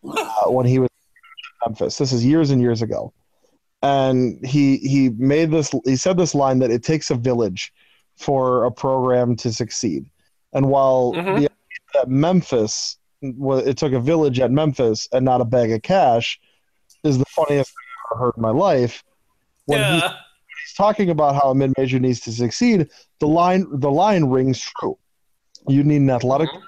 [0.08, 1.98] uh, when he was in Memphis.
[1.98, 3.12] This is years and years ago,
[3.82, 5.74] and he he made this.
[5.86, 7.74] He said this line that it takes a village
[8.17, 10.10] for a program to succeed.
[10.54, 11.41] And while Mhm.
[11.41, 11.50] the
[11.95, 16.39] that Memphis, well, it took a village at Memphis and not a bag of cash,
[17.04, 19.04] is the funniest thing I've ever heard in my life.
[19.65, 23.91] When he he's talking about how a mid major needs to succeed, the line the
[23.91, 24.97] line rings true.
[25.67, 26.62] You need an athletic, Mhm.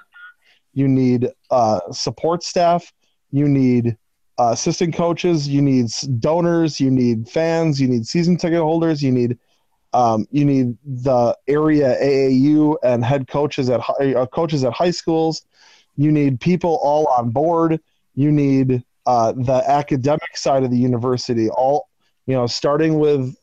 [0.74, 2.92] you need uh, support staff,
[3.30, 3.96] you need
[4.38, 5.86] uh, assistant coaches, you need
[6.18, 9.38] donors, you need fans, you need season ticket holders, you need
[9.94, 14.90] um, you need the area AAU and head coaches at hi- uh, coaches at high
[14.90, 15.42] schools.
[15.96, 17.78] You need people all on board.
[18.14, 21.88] You need uh, the academic side of the university, all
[22.26, 23.36] you know, starting with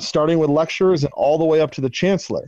[0.00, 2.46] starting with lecturers and all the way up to the chancellor.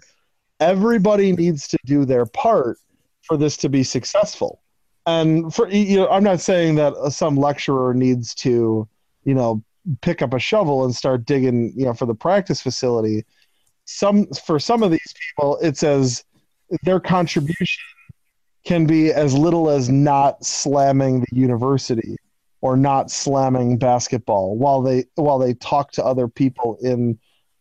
[0.60, 2.78] Everybody needs to do their part
[3.22, 4.60] for this to be successful.
[5.06, 8.88] And for you know, I'm not saying that uh, some lecturer needs to,
[9.24, 9.62] you know,
[10.00, 13.24] pick up a shovel and start digging, you know, for the practice facility.
[13.84, 16.24] Some for some of these people, it's as
[16.82, 17.84] their contribution
[18.64, 22.16] can be as little as not slamming the university
[22.60, 27.16] or not slamming basketball while they while they talk to other people in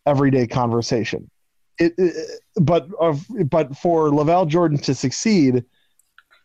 [0.06, 1.30] everyday conversation.
[1.78, 5.64] It, it but of but for LaVall Jordan to succeed,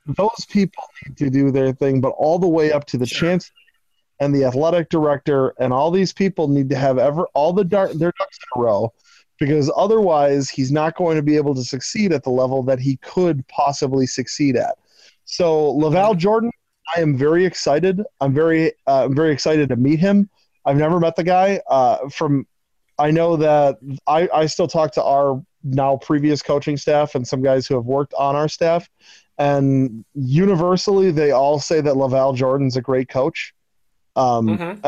[0.05, 3.29] those people need to do their thing, but all the way up to the Sure.
[3.29, 3.53] chancellor
[4.19, 7.91] and the athletic director and all these people need to have ever all the dark
[7.93, 8.93] their ducks in a row
[9.39, 12.97] because otherwise he's not going to be able to succeed at the level that he
[12.97, 14.77] could possibly succeed at.
[15.25, 16.51] So LaVall Jordan,
[16.95, 18.01] I am very excited.
[18.19, 20.29] I'm very uh, I'm very excited to meet him.
[20.65, 21.59] I've never met the guy.
[21.67, 22.45] Uh, from
[23.01, 27.41] I know that I, I still talk to our now previous coaching staff and some
[27.41, 28.89] guys who have worked on our staff,
[29.37, 33.53] and universally they all say that LaVall Jordan's a great coach.
[34.15, 34.83] Um, Mhm.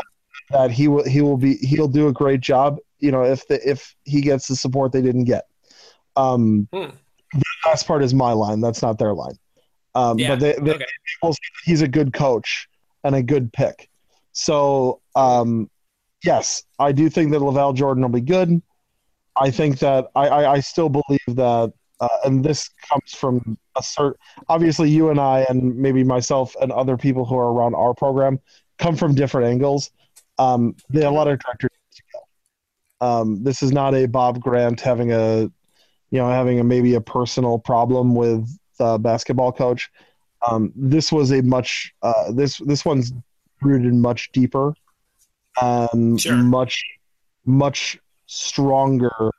[0.50, 2.78] That he will he will be he'll do a great job.
[2.98, 5.44] You know if the if he gets the support they didn't get.
[6.16, 6.90] Um, Hmm.
[7.32, 8.60] The last part is my line.
[8.60, 9.36] That's not their line.
[9.94, 11.32] Um, Yeah, But they, they okay.
[11.64, 12.68] he's a good coach
[13.02, 13.88] and a good pick.
[14.32, 15.70] So um,
[16.24, 18.62] yes, I do think that LaVall Jordan will be good.
[19.36, 23.82] I think that I, I, I still believe that, uh, and this comes from a
[23.82, 24.18] certain.
[24.48, 28.38] Obviously, you and I, and maybe myself and other people who are around our program,
[28.78, 29.90] come from different angles.
[30.38, 31.68] Um, the athletic director.
[33.00, 35.42] Um, this is not a Bob Grant having a,
[36.10, 39.90] you know, having a maybe a personal problem with the basketball coach.
[40.48, 43.12] Um, this was a much uh, this this one's
[43.62, 44.74] rooted much deeper,
[45.60, 46.36] um, Sure.
[46.36, 46.82] much
[47.46, 49.30] much stronger.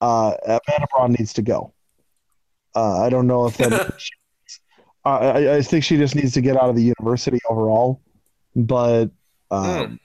[0.00, 0.32] Uh,
[0.92, 1.72] Braun needs to go.
[2.74, 3.92] Uh, I don't know if that.
[5.02, 8.02] Uh, I, I think she just needs to get out of the university overall.
[8.54, 9.04] But
[9.50, 9.92] um, Hmm.
[9.92, 9.96] you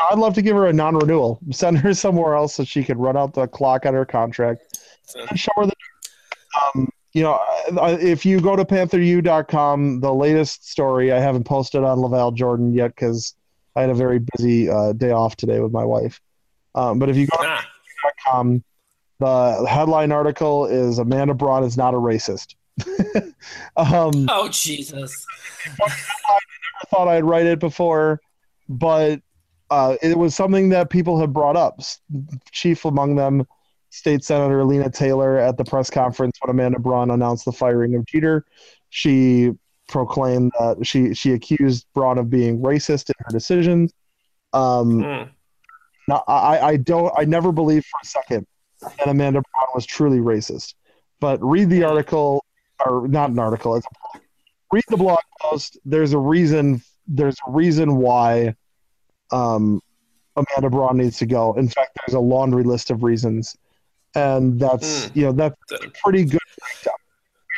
[0.00, 1.38] know, I'd love to give her a non-renewal.
[1.52, 4.76] Send her somewhere else so she could run out the clock on her contract
[5.30, 5.72] and show her the.
[6.74, 7.38] Um, you know,
[8.00, 12.88] if you go to PantherU.com, the latest story I haven't posted on LaVall Jordan yet
[12.96, 13.36] because
[13.76, 16.20] I had a very busy uh, day off today with my wife.
[16.74, 17.66] Um, but if you go to Ah,
[18.04, 18.64] PantherU.com,
[19.20, 22.54] the headline article is Amanda Braun is not a racist.
[23.76, 25.26] um, oh Jesus!
[25.66, 25.94] I never
[26.90, 28.20] thought I'd write it before,
[28.68, 29.20] but
[29.70, 31.80] uh, it was something that people have brought up.
[32.50, 33.46] Chief among them,
[33.90, 38.06] State Senator Lena Taylor at the press conference when Amanda Braun announced the firing of
[38.06, 38.46] Jeter.
[38.88, 39.52] She
[39.90, 43.92] proclaimed that she she accused Braun of being racist in her decisions.
[44.52, 45.22] Um, Hmm.
[46.08, 48.46] now, I, I don't I never believed for a second
[48.80, 50.74] that Amanda Braun was truly racist.
[51.20, 52.44] But read the article,
[52.86, 54.24] or not an article, it's a blog.
[54.72, 55.78] read the blog post.
[55.84, 58.54] There's a reason there's a reason why
[59.32, 59.80] um,
[60.36, 61.52] Amanda Braun needs to go.
[61.54, 63.56] In fact, there's a laundry list of reasons.
[64.14, 65.18] And that's Hmm.
[65.18, 66.96] you know, that's a pretty good breakdown.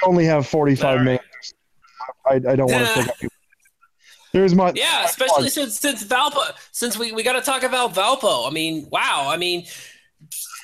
[0.02, 1.04] We only have forty five All right.
[1.04, 1.24] minutes.
[2.26, 3.16] I, I don't want to take up.
[4.32, 8.46] There's my Yeah, especially since since Valpo, since we, we got to talk about Valpo.
[8.48, 9.26] I mean, wow.
[9.28, 9.64] I mean,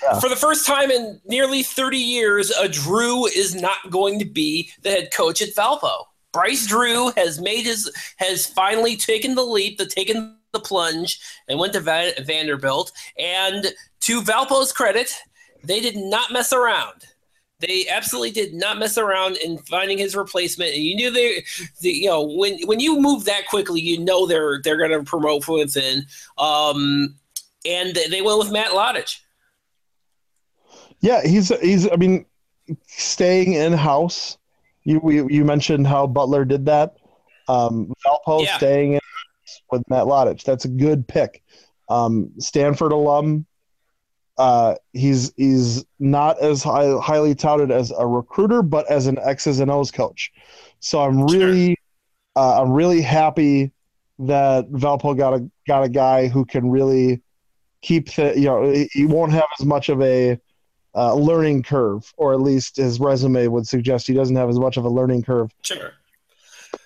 [0.03, 0.19] Yeah.
[0.21, 4.71] for the first time in nearly 30 years, a Drew is not going to be
[4.83, 6.05] the head coach at Valpo.
[6.33, 11.59] Bryce Drew has made his has finally taken the leap, the taken the plunge, and
[11.59, 12.91] went to Va- Vanderbilt.
[13.19, 13.67] And
[14.01, 15.13] to Valpo's credit,
[15.63, 17.05] they did not mess around.
[17.61, 20.75] They absolutely did not mess around in finding his replacement.
[20.75, 21.45] And you knew they,
[21.81, 25.03] the, you know, when when you move that quickly, you know they're they're going to
[25.03, 26.05] promote from within.
[26.39, 27.17] Um,
[27.67, 29.19] and they went with Matt Lottich.
[31.01, 31.91] Yeah, he's he's.
[31.91, 32.27] I mean,
[32.87, 34.39] staying in house.
[34.85, 36.97] You you, you mentioned how Butler did that.
[37.49, 38.57] Um, Valpo Yeah.
[38.57, 39.01] staying in
[39.71, 40.45] with Matt Lottich.
[40.45, 41.43] That's a good pick.
[41.89, 43.47] Um, Stanford alum.
[44.39, 49.59] Uh, he's he's not as high, highly touted as a recruiter, but as an X's
[49.59, 50.33] and O's coach.
[50.79, 51.77] So I'm really,
[52.37, 53.73] uh, I'm really happy
[54.21, 57.21] that Valpo got a got a guy who can really
[57.83, 60.39] keep the you know he- won't have as much of a
[60.95, 64.77] uh, learning curve, or at least his resume would suggest he doesn't have as much
[64.77, 65.51] of a learning curve.
[65.63, 65.93] Sure.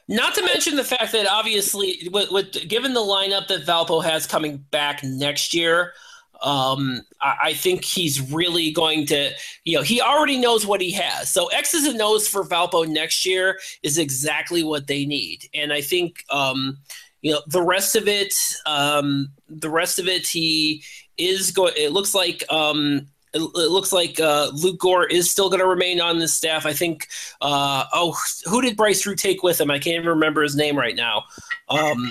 [0.09, 4.27] Not to mention the fact that obviously, with, with given the lineup that Valpo has
[4.27, 5.93] coming back next year,
[6.43, 9.31] um, I, I think he's really going to,
[9.65, 11.33] you know, he already knows what he has.
[11.33, 15.81] So X's and O's for Valpo next year is exactly what they need, and I
[15.81, 16.79] think, um,
[17.23, 18.35] you know, the rest of it,
[18.67, 20.83] um, the rest of it, he
[21.17, 21.73] is going.
[21.77, 22.45] It looks like.
[22.51, 26.67] Um, it, looks like uh, Luke Gore is still going to remain on the staff.
[26.67, 27.09] I think
[27.41, 29.71] uh, oh, who did Bryce Drew take with him?
[29.71, 31.25] I can't even remember his name right now.
[31.71, 32.11] Um,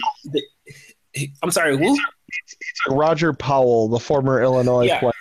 [1.44, 1.78] I'm sorry.
[1.78, 1.96] Who?
[2.89, 5.00] Roger Powell, the former Illinois Yeah.
[5.00, 5.13] player.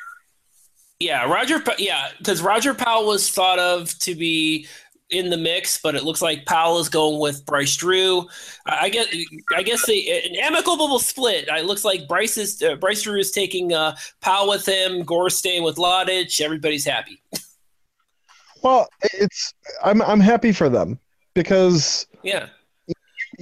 [0.98, 1.62] Yeah, Roger.
[1.78, 4.66] Yeah, because Roger Powell was thought of to be
[5.08, 8.28] in the mix, but it looks like Powell is going with Bryce Drew.
[8.66, 9.06] I I guess.
[9.56, 11.48] I guess they, an amicable split.
[11.48, 15.02] It looks like Bryce is uh, Bryce Drew is taking uh, Powell with him.
[15.02, 16.40] Gore staying with Lottich.
[16.40, 17.22] Everybody's happy.
[18.62, 20.98] Well, it's I'm I'm happy for them
[21.34, 22.48] because Yeah.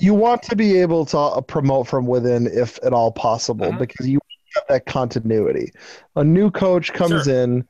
[0.01, 3.79] You want to be able to uh, promote from within if at all possible Mhm.
[3.79, 4.21] because you
[4.55, 5.73] have that continuity.
[6.17, 7.35] A new coach comes Sure.
[7.35, 7.67] in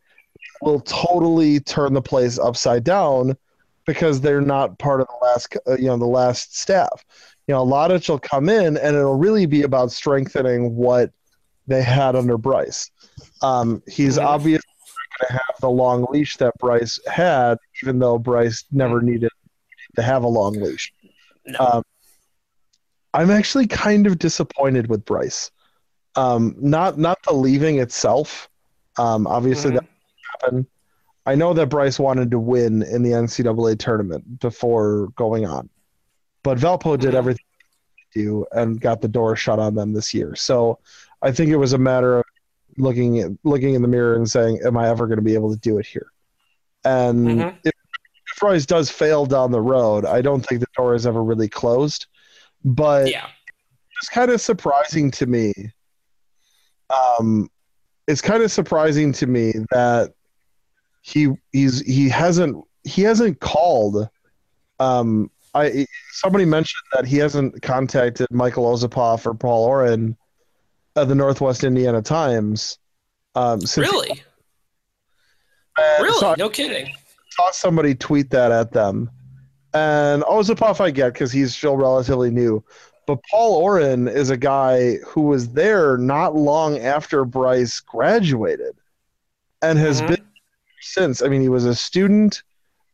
[0.62, 3.36] will totally turn the place upside down
[3.86, 7.04] because they're not part of the last uh, you know the last staff.
[7.46, 11.10] You know, Lottich will come in and it'll really be about strengthening what
[11.66, 12.90] they had under Bryce.
[13.42, 14.24] Um, he's Mhm.
[14.26, 14.68] obviously
[15.20, 19.30] going to have the long leash that Bryce had, even though Bryce never needed
[19.96, 20.92] to have a long leash.
[21.46, 21.58] No.
[21.60, 21.82] Um,
[23.14, 25.50] I'm actually kind of disappointed with Bryce.
[26.14, 28.48] Um, not not the leaving itself.
[28.98, 29.74] Um, obviously Mhm.
[29.74, 29.84] that
[30.32, 30.66] happened.
[31.26, 35.68] I know that Bryce wanted to win in the NCAA tournament before going on,
[36.42, 37.18] but Valpo did Mhm.
[37.18, 37.44] everything
[38.14, 40.34] to do and got the door shut on them this year.
[40.34, 40.78] So
[41.22, 42.24] I think it was a matter of
[42.76, 45.52] looking at, looking in the mirror and saying, "Am I ever going to be able
[45.52, 46.10] to do it here?"
[46.84, 47.54] And Mhm.
[47.64, 47.72] if,
[48.32, 51.48] if Bryce does fail down the road, I don't think the door is ever really
[51.48, 52.06] closed.
[52.64, 53.26] But yeah.
[54.00, 55.52] it's kind of surprising to me.
[56.90, 57.48] Um,
[58.06, 60.12] it's kind of surprising to me that
[61.02, 64.08] he he's he hasn't he hasn't called
[64.80, 70.16] Um, I somebody mentioned that he hasn't contacted Michael Ozapoff or Paul Oren
[70.96, 72.78] of the Northwest Indiana Times.
[73.34, 74.10] Um, since Really?
[74.10, 76.18] and Really?
[76.18, 76.92] so No kidding.
[77.30, 79.10] saw somebody tweet that at them,
[79.74, 82.64] and Ozapoff I get because he's still relatively new,
[83.06, 88.76] but Paul Oren is a guy who was there not long after Bryce graduated,
[89.62, 90.08] and has Mhm.
[90.08, 90.26] been
[90.80, 91.22] since.
[91.22, 92.42] I mean, he was a student.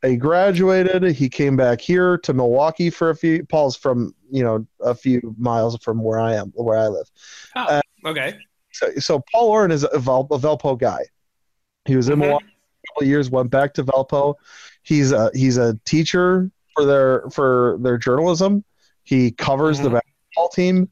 [0.03, 1.03] He graduated.
[1.15, 3.45] He came back here to Milwaukee for a few.
[3.47, 7.11] Paul's from you know a few miles from where I am, where I live.
[8.05, 8.35] Okay.
[8.73, 11.07] So, so Paul Oren is a, Val, a Valpo guy.
[11.87, 12.21] He was in Mhm.
[12.21, 14.35] Milwaukee for a couple of years, went back to Valpo.
[14.83, 18.65] He's a he's a teacher for their for their journalism.
[19.05, 19.93] He covers the Mhm.
[20.01, 20.91] basketball team.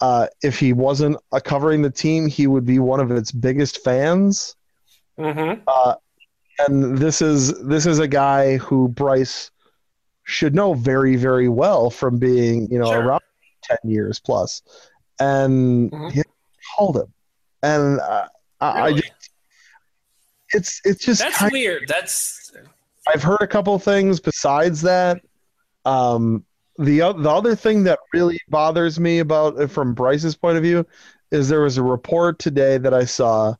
[0.00, 3.82] Uh, if he wasn't uh, covering the team, he would be one of its biggest
[3.82, 4.54] fans.
[5.18, 5.62] Mm-hmm.
[5.66, 5.94] Uh,
[6.66, 9.50] and this is this is a guy who Bryce
[10.24, 13.02] should know very very well from being you know Sure.
[13.02, 13.20] around
[13.62, 14.62] ten years plus,
[15.18, 16.12] and Mhm.
[16.12, 16.22] he
[16.76, 17.12] called him,
[17.62, 18.28] and uh,
[18.60, 19.30] I, I just
[20.54, 21.84] it's it's just That's weird.
[21.88, 22.47] That's
[23.12, 25.22] I've heard a couple things besides that.
[25.84, 26.44] Um,
[26.76, 30.86] the the other thing that really bothers me about it from Bryce's point of view
[31.30, 33.54] is there was a report today that I saw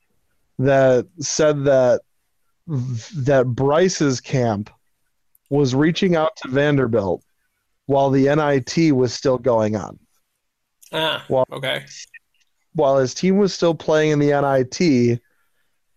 [0.59, 2.03] that said that
[2.67, 4.71] that Bryce's camp
[5.51, 7.23] was reaching out to Vanderbilt
[7.87, 9.99] while the NIT was still going on.
[10.93, 11.85] ah Well- okay.
[12.75, 15.21] While his team was still playing in the NIT,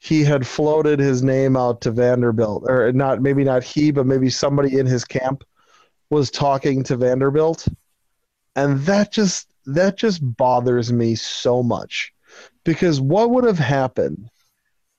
[0.04, 4.32] he had floated his name out to Vanderbilt, or not maybe not he, but maybe
[4.32, 5.44] somebody in his camp
[6.10, 7.68] was talking to Vanderbilt,
[8.56, 12.12] and that just that just bothers me so much
[12.64, 14.28] because what would have happened?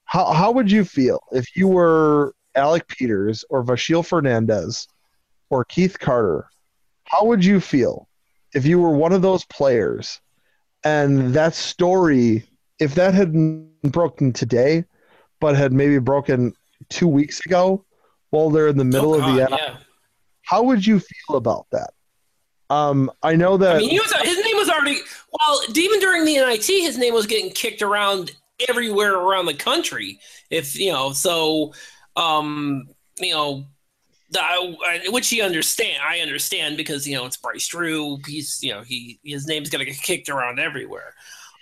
[0.04, 4.86] How how would you feel if you were Alec Peters or Vashil Fernandez
[5.50, 6.46] or Keith Carter?
[7.06, 8.08] How would you feel
[8.54, 10.20] if you were one of those players
[10.84, 12.44] and that story,
[12.78, 13.32] if that had
[13.82, 14.84] broken today,
[15.42, 16.54] but had maybe broken
[16.88, 17.84] two weeks ago
[18.30, 19.76] while they're in the middle Oh, of the God, yeah.
[20.42, 21.90] how would you feel about that?
[22.70, 24.98] Um, I know that I mean, he was, his name was already
[25.38, 25.60] well.
[25.74, 28.32] Even during the NIT, his name was getting kicked around
[28.68, 30.18] everywhere around the country.
[30.48, 31.74] If you know, so
[32.16, 33.64] um, you know,
[34.30, 36.02] the, I- which he understand.
[36.02, 38.18] I understand because you know it's Bryce Drew.
[38.26, 41.12] He's you know he his name's gonna get kicked around everywhere.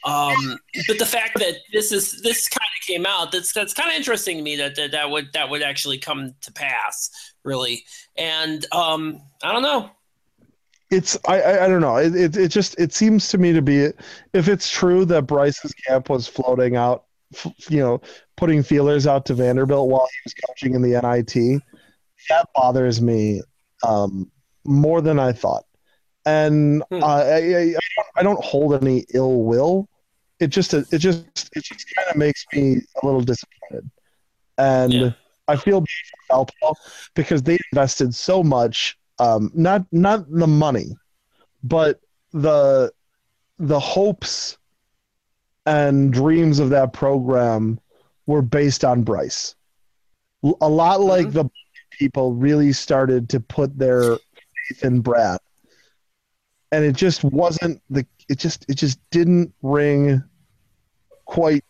[0.05, 3.91] Um, but the fact that this is this kind of came out that's that's kind
[3.91, 7.11] of interesting to me that, that that would that would actually come to pass
[7.45, 7.85] really.
[8.17, 9.91] And um i don't know.
[10.91, 11.97] It's I, I I don't know.
[11.97, 13.89] It, it it just it seems to me to be
[14.33, 18.01] if it's true that Bryce's camp was floating out f- you know
[18.37, 21.63] putting feelers out to Vanderbilt while he was coaching in the NIT
[22.29, 23.43] that bothers me
[23.87, 24.31] um,
[24.65, 25.65] more than I thought
[26.35, 27.03] and Hmm.
[27.03, 29.75] uh, I, I, I don't I don't hold any ill will
[30.45, 31.21] it just it just
[31.57, 32.65] it just kind of makes me
[32.99, 33.85] a little disappointed
[34.59, 35.13] and Yeah.
[35.53, 35.81] I feel
[36.29, 36.73] bad for
[37.21, 38.77] because they invested so much
[39.27, 40.89] um, not not the money,
[41.75, 42.01] but
[42.47, 42.91] the
[43.59, 44.57] the hopes
[45.67, 47.81] and dreams of that program
[48.27, 49.55] were based on Bryce.
[50.61, 51.33] A lot like Mhm.
[51.33, 51.45] the
[51.99, 54.17] people really started to put their
[54.69, 55.39] faith in Brad,
[56.73, 58.07] and it just wasn't the.
[58.29, 60.23] It just it just didn't ring
[61.25, 61.65] quite.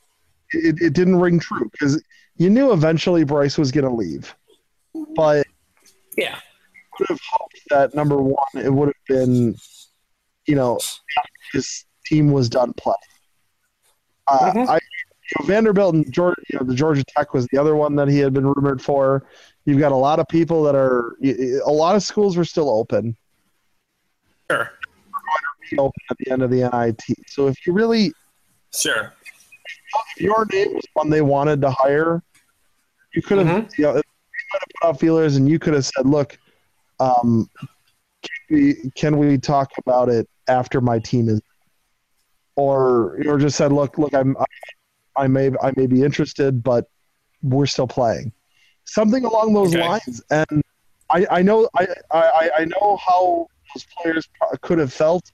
[0.53, 2.03] It, it didn't ring true because
[2.37, 4.35] you knew eventually Bryce was going to leave,
[5.15, 5.47] but
[6.17, 6.41] yeah
[7.01, 9.57] could have hoped that number one, it would have been,
[10.47, 10.79] you know,
[11.53, 12.97] his team was done playing.
[14.27, 14.69] Uh, Mhm.
[14.69, 14.81] I, you
[15.41, 18.19] know, Vanderbilt and Georgia, you know, the Georgia Tech was the other one that he
[18.19, 19.25] had been rumored for.
[19.65, 23.17] You've got a lot of people that are, a lot of schools were still open,
[24.51, 24.71] sure
[25.81, 27.01] open at the end of the NIT.
[27.29, 28.13] So if you really,
[28.73, 29.13] sure
[30.17, 32.23] if your name was one they wanted to hire,
[33.15, 33.79] you could have, Mhm.
[33.79, 34.03] you know, you
[34.53, 36.39] could have put out feelers and you could have said, look,
[37.01, 37.49] um,
[38.23, 41.41] can we, can we talk about it after my team is,
[42.57, 44.45] or, or just said, look, look, I'm, I,
[45.17, 46.87] I may, I may be interested, but
[47.43, 48.33] we're still playing.
[48.85, 49.81] Something along those Okay.
[49.81, 50.23] lines.
[50.31, 50.63] And
[51.11, 54.29] I, I know, I, I, I know how those players
[54.63, 55.31] could have felt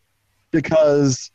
[0.50, 1.30] because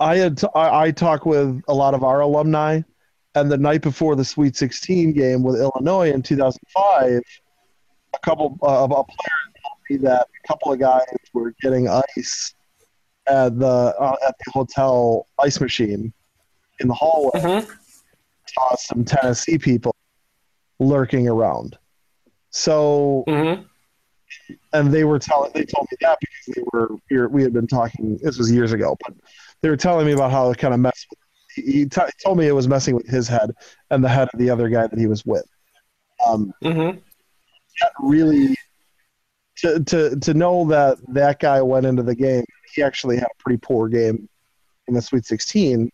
[0.00, 2.80] I had t- I, I talk with a lot of our alumni,
[3.34, 7.20] and the night before the Sweet 16 game with Illinois in 2005,
[8.14, 11.02] a couple uh, of uh, players told me that a couple of guys
[11.32, 12.54] were getting ice
[13.26, 16.12] at the uh, at the hotel ice machine
[16.80, 17.40] in the hallway.
[17.40, 17.76] Mhm.
[18.46, 19.94] Saw some Tennessee people
[20.78, 21.78] lurking around.
[22.50, 23.66] So Mhm.
[24.72, 28.18] and they were telling they told me that they were we, we had been talking.
[28.22, 29.14] This was years ago, but
[29.62, 31.06] they were telling me about how it kind of messed.
[31.54, 33.52] He t- told me it was messing with his head
[33.90, 35.44] and the head of the other guy that he was with.
[36.26, 36.98] Um, Mm-hmm.
[37.80, 38.56] that really
[39.58, 43.42] to, to to know that that guy went into the game he actually had a
[43.42, 44.28] pretty poor game
[44.88, 45.90] in the sweet 16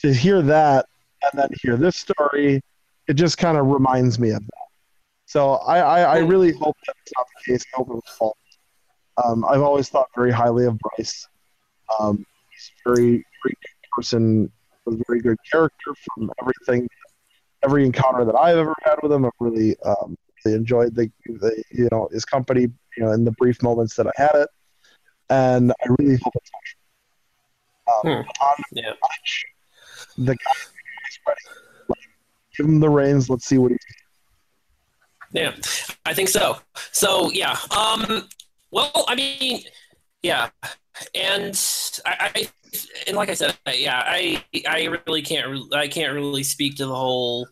[0.00, 0.86] to hear that
[1.22, 2.60] and then hear this story
[3.08, 4.66] it just kind of reminds me of that
[5.26, 8.38] so i i, I really hope that's not the case i hope it was false
[9.24, 11.28] um, i've always thought very highly of bryce
[12.00, 13.10] um, he's a very
[13.42, 14.50] very good person
[14.84, 16.88] with very good character from everything
[17.64, 21.62] every encounter that i've ever had with him i've really um, really enjoyed the, the
[21.70, 22.62] you know his company
[22.96, 24.48] you know in the brief moments that I had it,
[25.30, 26.50] and I really hope it's.
[28.04, 28.24] Um, on
[28.70, 28.90] Yeah.
[28.90, 29.44] much,
[30.16, 31.40] the guy is ready.
[31.88, 31.98] Like,
[32.56, 33.28] give him the reins.
[33.28, 33.78] Let's see what he.
[35.32, 35.54] Yeah,
[36.06, 36.58] I think so.
[36.92, 37.58] So yeah.
[37.70, 38.28] Um.
[38.72, 39.64] Well, I mean,
[40.22, 40.50] yeah,
[41.14, 41.60] and
[42.06, 42.48] I, I
[43.06, 46.94] and like I said, yeah, I I really can't I can't really speak to the
[46.94, 47.48] whole.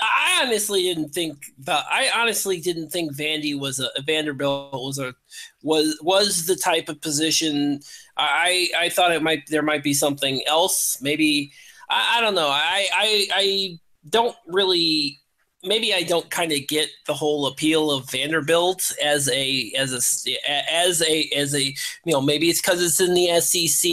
[0.00, 5.14] I honestly didn't think that I honestly didn't think Vandy was a Vanderbilt was a
[5.62, 7.80] was was the type of position.
[8.16, 10.98] I I thought it might there might be something else.
[11.02, 11.52] Maybe
[11.90, 12.48] I, I don't know.
[12.48, 13.78] I I I
[14.10, 15.20] don't really
[15.64, 20.36] maybe I don't kind of get the whole appeal of Vanderbilt as a as a
[20.70, 21.74] as a as a you
[22.06, 23.90] know maybe it's because it's in the SEC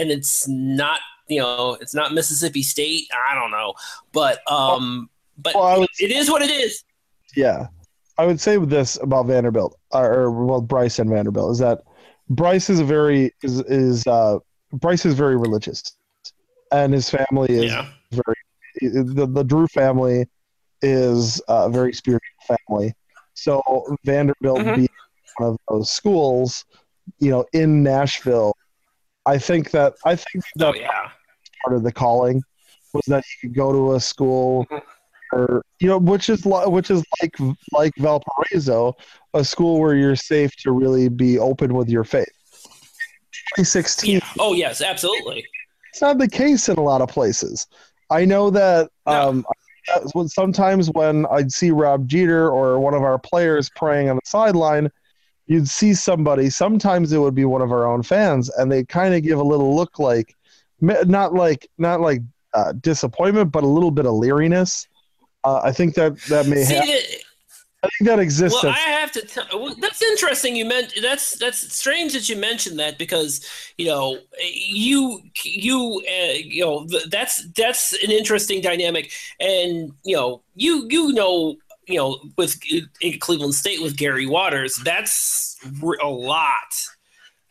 [0.00, 3.08] and it's not you know it's not Mississippi State.
[3.30, 3.74] I don't know,
[4.12, 6.84] but um, but Well, would- it is what it is.
[7.36, 7.68] Yeah,
[8.18, 11.82] I would say this about Vanderbilt, or, or well, Bryce and Vanderbilt is that
[12.28, 14.38] Bryce is a very is is uh,
[14.72, 15.96] Bryce is very religious,
[16.72, 18.34] and his family is Yeah, very
[18.80, 20.26] the the Drew family
[20.82, 22.94] is a very spiritual family.
[23.34, 23.62] So
[24.04, 24.74] Vanderbilt Mhm.
[24.76, 24.88] being
[25.38, 26.64] one of those schools,
[27.18, 28.54] you know, in Nashville,
[29.26, 31.10] I think that I think that oh yeah,
[31.62, 32.42] part of the calling
[32.92, 34.66] was that he could go to a school
[35.32, 37.36] or you know which is li- which is like
[37.72, 38.96] like Valparaiso
[39.34, 42.32] a school where you're safe to really be open with your faith
[43.56, 44.20] 2016 yeah.
[44.38, 45.46] Oh yes, absolutely.
[45.92, 47.66] it's not the case in a lot of places
[48.10, 49.28] I know that No.
[49.28, 49.46] um
[50.26, 54.90] sometimes when I'd see Rob Jeter or one of our players praying on the sideline
[55.46, 59.14] you'd see somebody sometimes it would be one of our own fans and they kind
[59.14, 60.36] of give a little look like
[60.80, 62.20] not like not like
[62.54, 64.86] uh, disappointment but a little bit of leeriness.
[65.44, 67.19] Uh, i think that that may it-
[67.82, 69.22] i think that exists Well, I have to.
[69.22, 70.56] T- well, that's interesting.
[70.56, 73.44] You meant that's that's strange that you mentioned that because
[73.78, 80.42] you know you you uh, you know that's that's an interesting dynamic, and you know
[80.54, 81.56] you you know
[81.86, 82.60] you know with
[83.20, 85.56] Cleveland State with Gary Waters, that's
[86.02, 86.74] a lot.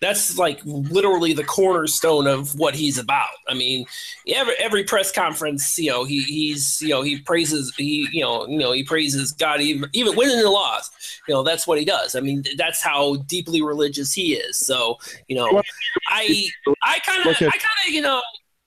[0.01, 3.27] That's like literally the cornerstone of what he's about.
[3.49, 3.85] I mean,
[4.27, 8.47] every every press conference, you know, he he's you know he praises he you know
[8.47, 10.89] you know he praises God even even winning the loss.
[11.27, 12.15] You know, that's what he does.
[12.15, 14.57] I mean, that's how deeply religious he is.
[14.57, 14.97] So
[15.27, 15.61] you know,
[16.07, 16.47] I
[16.81, 18.21] I kind of I kind of you know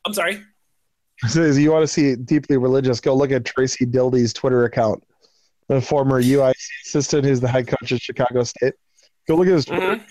[0.05, 0.43] I'm sorry.
[1.29, 5.03] says you want to see deeply religious go look at tracy dildy's twitter account
[5.69, 8.75] the former uic assistant who's the head coach of chicago state
[9.29, 10.05] go look at his twitter Mhm.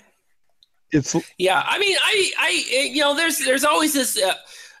[0.92, 2.50] It's Yeah, I mean, I, I,
[2.90, 4.20] you know, there's, there's always this.
[4.20, 4.34] Uh,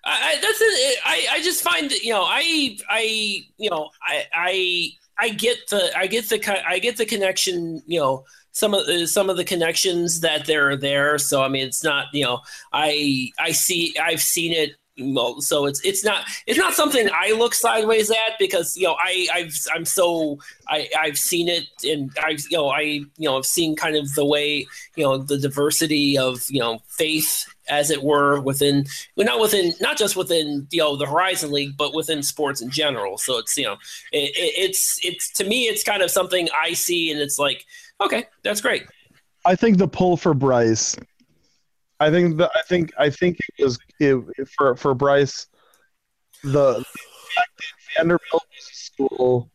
[0.04, 0.98] I, that's, it.
[1.04, 4.88] I, I just find, that, you know, I, I, you know, I, I,
[5.18, 9.06] I get the, I get the, I get the connection, you know, some of the,
[9.06, 11.18] some of the connections that there are there.
[11.18, 12.40] So I mean, it's not, you know,
[12.72, 14.72] I, I see, I've seen it.
[14.98, 18.96] Well, so it's it's not it's not something I look sideways at because you know
[18.98, 20.38] I I've I'm so
[20.68, 24.12] I I've seen it and I've you know I you know I've seen kind of
[24.14, 24.66] the way
[24.96, 28.84] you know the diversity of you know faith as it were within
[29.16, 32.68] well, not within not just within you know the horizon league but within sports in
[32.68, 33.76] general so it's you know
[34.12, 37.64] it, it's it's to me it's kind of something i see and it's like
[38.00, 38.84] okay that's great
[39.44, 40.96] I think the pull for Bryce.
[42.02, 45.46] I think the I think I think it was it, for for Bryce.
[46.42, 46.84] The, the
[47.36, 49.50] fact that Vanderbilt is a school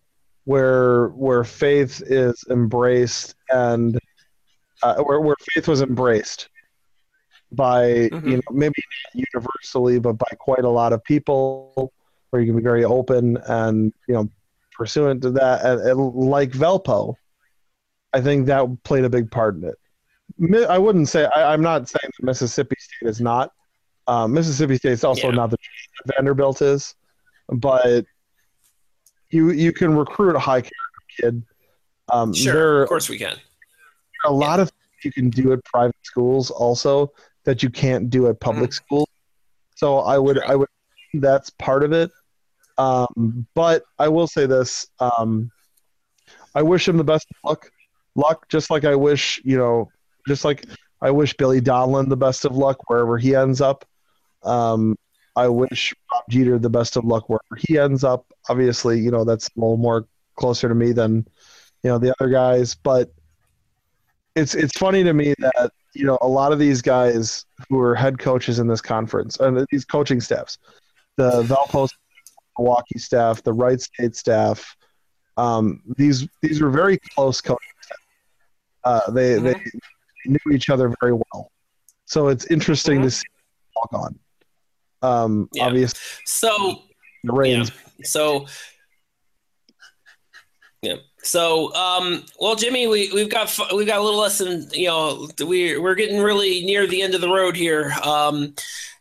[0.46, 4.00] where where faith is embraced and
[4.82, 6.48] uh, where where faith was embraced
[7.52, 8.30] by Mhm.
[8.30, 8.82] you know maybe
[9.14, 11.92] not universally but by quite a lot of people
[12.30, 14.30] where you can be very open and you know
[14.72, 17.16] pursuant to that and, and like Valpo
[18.14, 19.76] I think that played a big part in it.
[20.70, 23.52] I wouldn't say I, I'm not saying that Mississippi State is not.
[24.08, 25.36] Um, Mississippi State's also Yeah.
[25.36, 25.58] not the
[26.06, 26.96] Vanderbilt is,
[27.50, 28.06] but
[29.30, 31.44] you you can recruit a high character kid.
[32.10, 33.36] Um, sure there of course we can
[34.26, 37.12] a lot of things you can do at private schools also
[37.44, 38.74] that you can't do at public Mhm.
[38.74, 39.08] schools.
[39.76, 40.70] So I would I would
[41.16, 42.12] that's part of it.
[42.78, 45.52] Um, but I will say this: um,
[46.54, 47.72] I wish him the best of luck.
[48.16, 49.90] Luck, just like I wish you know,
[50.28, 50.66] just like
[51.02, 53.86] I wish Billy Donlon the best of luck wherever he ends up.
[54.44, 54.98] Um,
[55.36, 58.26] I wish Rob Jeter the best of luck wherever he ends up.
[58.50, 61.28] Obviously, you know that's a little more closer to me than
[61.84, 63.12] you know the other guys, but
[64.36, 67.96] it's it's funny to me that you know a lot of these guys who are
[67.96, 70.58] head coaches in this conference and these coaching staffs,
[71.16, 71.88] the Valpo
[72.58, 74.76] Milwaukee staff, the Wright State staff,
[75.38, 77.42] um, these these were very close.
[78.84, 79.56] Uh, they they
[80.28, 81.52] knew each other very well,
[82.06, 83.26] so it's interesting to see
[83.76, 84.20] walk on.
[85.02, 85.68] Um, Yeah.
[85.68, 86.82] Obviously, So
[87.24, 87.72] the Reigns.
[88.04, 88.46] So,
[90.82, 90.96] yeah.
[91.24, 95.28] So, um, well, Jimmy, we we've got we've got a little less than you know
[95.46, 97.92] we we're getting really near the end of the road here.
[98.04, 98.54] Um,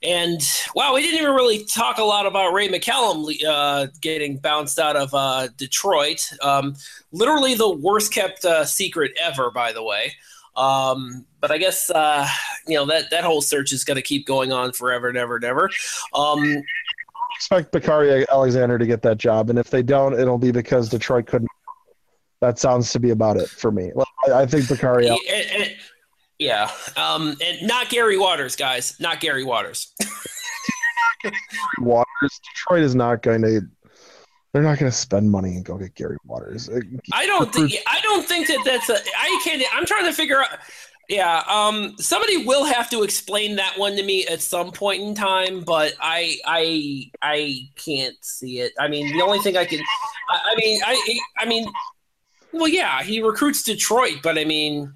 [0.02, 0.40] and
[0.74, 4.96] wow, we didn't even really talk a lot about Ray McCallum uh, getting bounced out
[4.96, 6.28] of uh, Detroit.
[6.42, 6.74] Um,
[7.12, 10.14] literally the worst kept uh, secret ever, by the way.
[10.56, 12.26] Um, but I guess uh,
[12.66, 15.36] you know that that whole search is going to keep going on forever and ever
[15.36, 15.70] and ever.
[16.14, 16.62] Um,
[17.36, 21.26] expect Bakari Alexander to get that job, and if they don't, it'll be because Detroit
[21.26, 21.50] couldn't.
[22.40, 23.90] That sounds to be about it for me.
[23.94, 25.08] Well, I, I think Bakari.
[25.08, 25.76] And- and-
[26.38, 28.94] yeah, um, and not Gary Waters, guys.
[29.00, 29.94] Not Gary Waters.
[31.78, 32.40] Waters.
[32.54, 33.62] Detroit is not going to.
[34.56, 36.70] They're not going to spend money and go get Gary Waters.
[36.70, 36.80] Uh,
[37.12, 37.74] I don't think.
[37.86, 38.96] I don't think that that's a.
[39.14, 39.62] I can't.
[39.74, 40.48] I'm trying to figure out.
[41.10, 45.14] Yeah, um, somebody will have to explain that one to me at some point in
[45.14, 48.72] time, but I, I, I can't see it.
[48.80, 49.80] I mean, the only thing I can,
[50.30, 51.70] I, I mean, I, I mean,
[52.50, 54.90] well, yeah, he recruits Detroit, but I mean,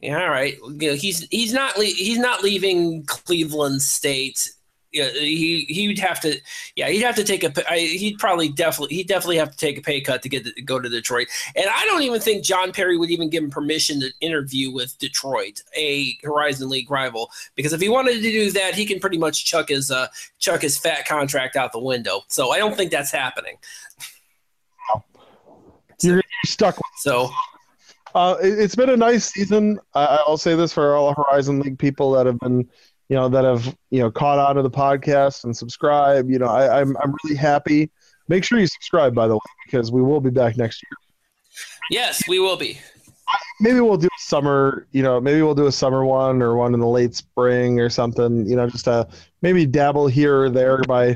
[0.00, 4.52] yeah, all right, you know, he's he's not le- he's not leaving Cleveland State.
[4.98, 6.40] Yeah, he he'd have to.
[6.74, 7.70] Yeah, he'd have to take a.
[7.70, 10.62] I, he'd probably definitely he'd definitely have to take a pay cut to get to
[10.62, 11.28] go to Detroit.
[11.54, 14.98] And I don't even think John Parry would even give him permission to interview with
[14.98, 19.18] Detroit, a Horizon League rival, because if he wanted to do that, he can pretty
[19.18, 22.22] much chuck his uh, chuck his fat contract out the window.
[22.26, 23.56] So I don't think that's happening.
[26.02, 26.76] You're stuck.
[26.76, 27.30] With, So
[28.14, 29.78] uh, it, it's been a nice season.
[29.94, 32.68] I, I'll say this for all Horizon League people that have been,
[33.08, 36.30] you know, that have you know caught on to the podcast and subscribe.
[36.30, 37.90] You know, I, I'm I'm really happy.
[38.28, 40.96] Make sure you subscribe, by the way, because we will be back next year.
[41.90, 42.78] yes, we will be.
[43.60, 46.72] maybe we'll do a summer you know maybe we'll do a summer one or one
[46.72, 49.06] in the late spring or something you know just to
[49.42, 51.08] maybe dabble here or there by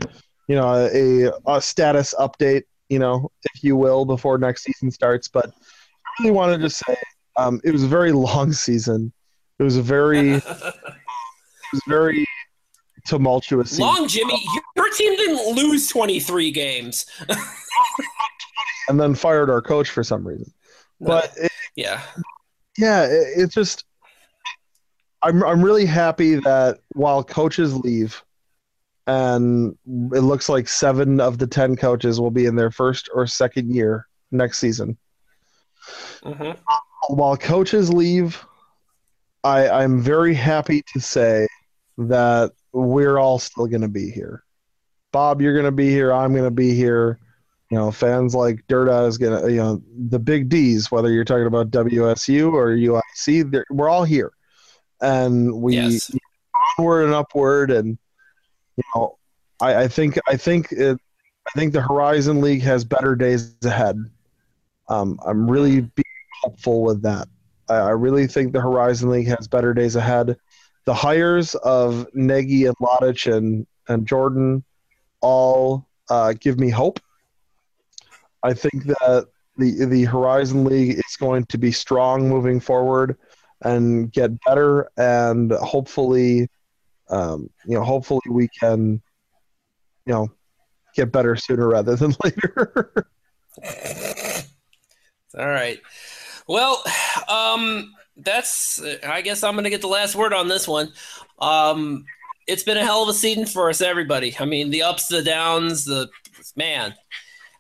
[0.49, 5.29] you know a, a status update you know if you will before next season starts
[5.29, 6.95] but i really wanted to say
[7.37, 9.13] um, it was a very long season
[9.59, 10.43] it was a very
[11.73, 12.25] was very
[13.07, 13.87] tumultuous season.
[13.87, 14.43] Long Jimmy,
[14.77, 17.07] your team didn't lose 23 games.
[18.89, 20.53] and then fired our coach for some reason
[21.03, 22.01] but it, Yeah.
[22.79, 23.85] yeah, it, it's just
[25.23, 28.23] I'm I'm really happy that while coaches leave,
[29.07, 33.27] and it looks like seven of the ten coaches will be in their first or
[33.27, 34.97] second year next season.
[36.25, 36.53] hmm
[37.09, 38.45] While coaches leave,
[39.45, 41.47] I I'm very happy to say
[41.99, 44.43] that we're all still going to be here.
[45.13, 46.13] Bob, you're going to be here.
[46.13, 47.19] I'm going to be here.
[47.71, 51.25] You know, fans like Dirta is going to, you know, the big D's, whether you're
[51.25, 54.33] talking about WSU or UIC, we're all here.
[55.01, 56.11] And we Yes.
[56.79, 57.71] onward and upward.
[57.71, 57.99] And,
[58.77, 59.19] you know,
[59.61, 60.99] I, I think, I think it,
[61.47, 63.99] I think the Horizon League has better days ahead.
[64.89, 66.05] Um, I'm really being
[66.43, 67.29] hopeful with that.
[67.69, 70.37] I, I really think the Horizon League has better days ahead.
[70.85, 74.65] The hires of Nagy and Lottich and, and Jordan
[75.21, 77.01] all uh, give me hope.
[78.43, 79.27] I think that
[79.57, 83.17] the the Horizon League is going to be strong moving forward
[83.63, 86.49] and get better, and hopefully,
[87.09, 89.01] um, you know, hopefully we can,
[90.07, 90.29] you know,
[90.95, 93.07] get better sooner rather than later.
[95.39, 95.81] All right.
[96.49, 96.83] Well,
[97.29, 98.83] um, that's.
[99.05, 100.93] I guess I'm to get the last word on this one.
[101.39, 102.05] Um,
[102.47, 104.35] it's been a hell of a season for us, everybody.
[104.39, 106.09] I mean, the ups, the downs, the
[106.57, 106.95] man.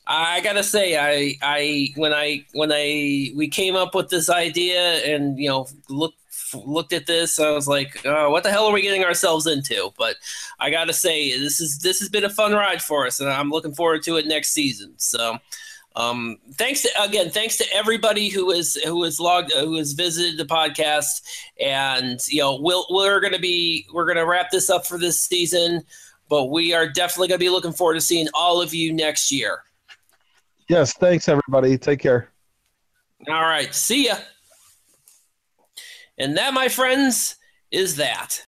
[0.06, 4.80] I gotta say, I, I, when I, when I, we came up with this idea,
[5.04, 6.18] and you know, looked
[6.54, 9.92] looked at this, I was like, oh, what the hell are we getting ourselves into?
[9.96, 10.16] But
[10.58, 13.50] I gotta say, this is this has been a fun ride for us, and I'm
[13.50, 14.94] looking forward to it next season.
[14.96, 15.38] So.
[15.94, 20.38] Um, thanks to, again, thanks to everybody who is who has logged who has visited
[20.38, 21.22] the podcast,
[21.60, 24.98] and you know we'll, we're going to be we're going to wrap this up for
[24.98, 25.82] this season,
[26.28, 29.30] but we are definitely going to be looking forward to seeing all of you next
[29.30, 29.64] year.
[30.68, 31.76] Yes, thanks everybody.
[31.76, 32.30] Take care.
[33.28, 34.16] All right, see ya.
[36.18, 37.36] And that, my friends,
[37.70, 38.44] is that.